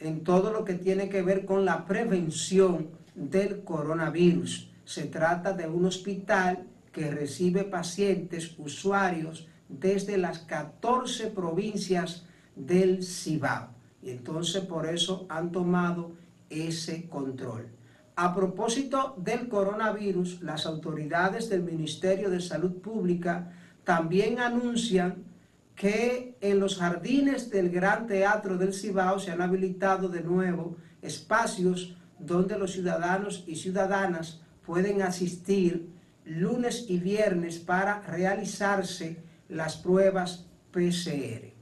en 0.00 0.24
todo 0.24 0.52
lo 0.52 0.64
que 0.64 0.74
tiene 0.74 1.08
que 1.08 1.22
ver 1.22 1.44
con 1.44 1.64
la 1.64 1.86
prevención 1.86 2.88
del 3.14 3.62
coronavirus. 3.62 4.70
Se 4.84 5.04
trata 5.04 5.52
de 5.52 5.68
un 5.68 5.86
hospital 5.86 6.66
que 6.92 7.10
recibe 7.10 7.62
pacientes, 7.62 8.54
usuarios, 8.58 9.46
desde 9.68 10.18
las 10.18 10.40
14 10.40 11.28
provincias 11.28 12.24
del 12.56 13.04
Cibao. 13.04 13.68
Y 14.02 14.10
entonces 14.10 14.64
por 14.64 14.86
eso 14.86 15.26
han 15.28 15.52
tomado 15.52 16.12
ese 16.50 17.08
control. 17.08 17.75
A 18.18 18.34
propósito 18.34 19.14
del 19.18 19.46
coronavirus, 19.46 20.40
las 20.40 20.64
autoridades 20.64 21.50
del 21.50 21.62
Ministerio 21.62 22.30
de 22.30 22.40
Salud 22.40 22.80
Pública 22.80 23.52
también 23.84 24.40
anuncian 24.40 25.24
que 25.74 26.34
en 26.40 26.58
los 26.58 26.78
jardines 26.78 27.50
del 27.50 27.68
Gran 27.68 28.06
Teatro 28.06 28.56
del 28.56 28.72
Cibao 28.72 29.18
se 29.18 29.32
han 29.32 29.42
habilitado 29.42 30.08
de 30.08 30.22
nuevo 30.22 30.78
espacios 31.02 31.94
donde 32.18 32.58
los 32.58 32.72
ciudadanos 32.72 33.44
y 33.46 33.56
ciudadanas 33.56 34.40
pueden 34.64 35.02
asistir 35.02 35.90
lunes 36.24 36.86
y 36.88 36.98
viernes 36.98 37.58
para 37.58 38.00
realizarse 38.00 39.22
las 39.50 39.76
pruebas 39.76 40.46
PCR. 40.70 41.52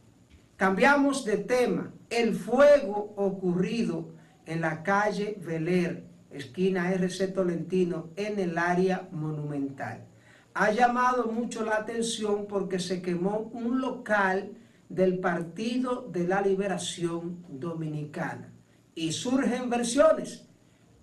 Cambiamos 0.55 1.25
de 1.25 1.39
tema. 1.39 1.93
El 2.09 2.37
fuego 2.37 3.13
ocurrido 3.17 4.15
en 4.47 4.61
la 4.61 4.85
calle 4.85 5.37
Veler 5.45 6.14
esquina 6.35 6.93
RC 6.93 7.29
Tolentino, 7.29 8.11
en 8.17 8.39
el 8.39 8.59
área 8.59 9.09
monumental. 9.13 10.05
Ha 10.53 10.71
llamado 10.73 11.27
mucho 11.33 11.65
la 11.65 11.77
atención 11.77 12.47
porque 12.47 12.79
se 12.79 13.03
quemó 13.03 13.51
un 13.53 13.81
local 13.81 14.53
del 14.89 15.19
Partido 15.19 16.09
de 16.13 16.29
la 16.29 16.41
Liberación 16.41 17.45
Dominicana. 17.49 18.53
Y 18.95 19.13
surgen 19.13 19.71
versiones. 19.71 20.47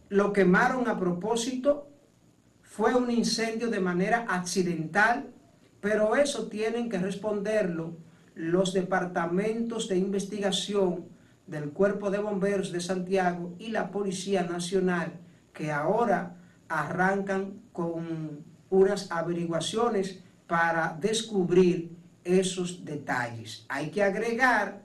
Lo 0.10 0.32
quemaron 0.32 0.88
a 0.88 0.98
propósito, 0.98 1.90
fue 2.62 2.96
un 2.96 3.12
incendio 3.12 3.70
de 3.70 3.80
manera 3.80 4.26
accidental, 4.30 5.28
pero 5.82 6.16
eso 6.16 6.48
tienen 6.48 6.90
que 6.90 7.00
responderlo 7.00 7.98
los 8.36 8.74
departamentos 8.74 9.90
de 9.90 9.98
investigación 9.98 11.06
del 11.48 11.72
Cuerpo 11.72 12.10
de 12.10 12.20
Bomberos 12.20 12.72
de 12.72 12.80
Santiago 12.80 13.54
y 13.60 13.68
la 13.70 13.92
Policía 13.92 14.44
Nacional, 14.44 15.20
que 15.54 15.72
ahora 15.72 16.38
arrancan 16.70 17.62
con 17.74 18.44
unas 18.70 19.12
averiguaciones 19.12 20.20
para 20.48 20.98
descubrir 21.00 21.96
esos 22.24 22.86
detalles. 22.86 23.66
Hay 23.68 23.90
que 23.90 24.04
agregar 24.04 24.82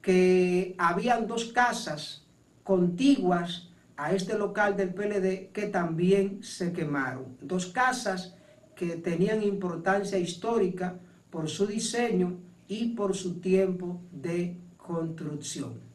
que 0.00 0.74
habían 0.78 1.26
dos 1.26 1.52
casas 1.52 2.24
contiguas 2.62 3.68
a 3.96 4.12
este 4.12 4.36
local 4.36 4.76
del 4.76 4.94
PLD 4.94 5.50
que 5.52 5.66
también 5.66 6.42
se 6.42 6.72
quemaron. 6.72 7.36
Dos 7.40 7.66
casas 7.66 8.34
que 8.74 8.96
tenían 8.96 9.42
importancia 9.42 10.18
histórica 10.18 10.96
por 11.30 11.48
su 11.48 11.66
diseño 11.66 12.38
y 12.68 12.90
por 12.90 13.16
su 13.16 13.40
tiempo 13.40 14.00
de 14.12 14.56
construcción. 14.76 15.85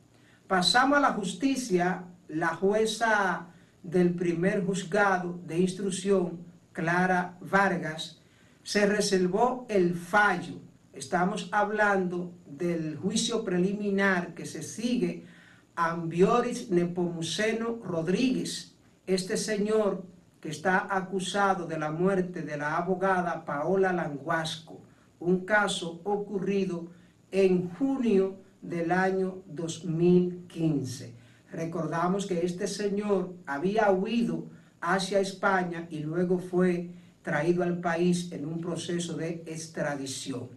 Pasamos 0.51 0.97
a 0.97 0.99
la 0.99 1.13
justicia, 1.13 2.03
la 2.27 2.49
jueza 2.49 3.47
del 3.81 4.13
primer 4.13 4.65
juzgado 4.65 5.39
de 5.47 5.57
instrucción, 5.57 6.39
Clara 6.73 7.37
Vargas, 7.39 8.19
se 8.61 8.85
reservó 8.85 9.65
el 9.69 9.95
fallo. 9.95 10.55
Estamos 10.91 11.47
hablando 11.53 12.33
del 12.45 12.97
juicio 12.97 13.45
preliminar 13.45 14.33
que 14.33 14.45
se 14.45 14.61
sigue 14.61 15.25
a 15.73 15.91
Ambioris 15.91 16.69
Nepomuceno 16.69 17.79
Rodríguez, 17.81 18.75
este 19.07 19.37
señor 19.37 20.03
que 20.41 20.49
está 20.49 20.85
acusado 20.93 21.65
de 21.65 21.79
la 21.79 21.91
muerte 21.91 22.41
de 22.41 22.57
la 22.57 22.75
abogada 22.75 23.45
Paola 23.45 23.93
Languasco, 23.93 24.81
un 25.17 25.45
caso 25.45 26.01
ocurrido 26.03 26.87
en 27.31 27.69
junio 27.69 28.40
del 28.61 28.91
año 28.91 29.43
2015. 29.47 31.13
Recordamos 31.51 32.25
que 32.25 32.45
este 32.45 32.67
señor 32.67 33.33
había 33.45 33.91
huido 33.91 34.45
hacia 34.79 35.19
España 35.19 35.87
y 35.89 35.99
luego 35.99 36.39
fue 36.39 36.91
traído 37.21 37.63
al 37.63 37.79
país 37.79 38.31
en 38.31 38.45
un 38.45 38.61
proceso 38.61 39.15
de 39.15 39.43
extradición. 39.45 40.49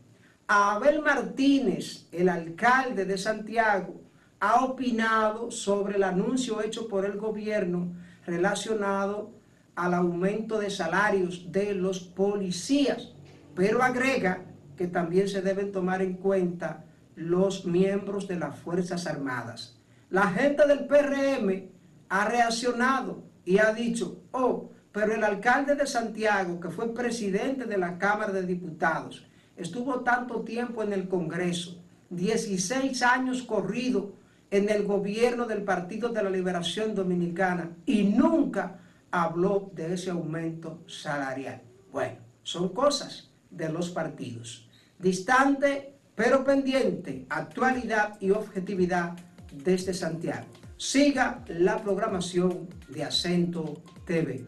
Abel 0.47 1.03
Martínez, 1.03 2.07
el 2.13 2.29
alcalde 2.29 3.05
de 3.05 3.19
Santiago, 3.19 4.01
ha 4.41 4.65
opinado 4.65 5.51
sobre 5.51 5.97
el 5.97 6.03
anuncio 6.03 6.63
hecho 6.63 6.87
por 6.87 7.07
el 7.07 7.17
gobierno 7.17 7.93
relacionado 8.27 9.31
al 9.75 9.95
aumento 9.95 10.59
de 10.59 10.71
salarios 10.71 11.51
de 11.51 11.75
los 11.75 12.01
policías, 12.01 13.13
pero 13.55 13.83
agrega 13.83 14.43
que 14.77 14.87
también 14.87 15.29
se 15.29 15.43
deben 15.43 15.73
tomar 15.73 16.03
en 16.03 16.15
cuenta 16.15 16.85
los 17.17 17.65
miembros 17.65 18.29
de 18.29 18.37
las 18.37 18.59
Fuerzas 18.59 19.07
Armadas. 19.07 19.77
La 20.11 20.29
gente 20.29 20.67
del 20.67 20.87
PRM 20.87 21.69
ha 22.09 22.29
reaccionado 22.29 23.25
y 23.45 23.59
ha 23.59 23.73
dicho, 23.73 24.23
oh, 24.33 24.71
pero 24.93 25.15
el 25.15 25.25
alcalde 25.25 25.75
de 25.75 25.87
Santiago, 25.87 26.61
que 26.61 26.71
fue 26.71 26.95
presidente 26.95 27.65
de 27.65 27.79
la 27.79 27.99
Cámara 27.99 28.33
de 28.33 28.47
Diputados, 28.47 29.27
estuvo 29.57 30.01
tanto 30.01 30.43
tiempo 30.43 30.83
en 30.83 30.93
el 30.93 31.09
Congreso, 31.09 31.83
16 32.11 33.03
años 33.03 33.43
corrido 33.43 34.13
en 34.51 34.69
el 34.69 34.85
gobierno 34.85 35.47
del 35.47 35.63
Partido 35.63 36.11
de 36.11 36.23
la 36.23 36.31
Liberación 36.31 36.95
Dominicana 36.95 37.71
y 37.87 38.05
nunca 38.05 38.79
habló 39.11 39.71
de 39.75 39.95
ese 39.95 40.11
aumento 40.11 40.83
salarial. 40.87 41.63
Bueno, 41.91 42.19
son 42.43 42.69
cosas 42.69 43.31
de 43.51 43.69
los 43.69 43.91
partidos. 43.91 44.69
Distante 44.99 45.94
pero 46.15 46.45
pendiente, 46.45 47.27
actualidad 47.29 48.17
y 48.21 48.31
objetividad 48.31 49.15
desde 49.53 49.95
Santiago. 49.95 50.47
Siga 50.77 51.45
la 51.49 51.81
programación 51.83 52.69
de 52.89 53.05
Acento 53.05 53.83
TV. 54.05 54.45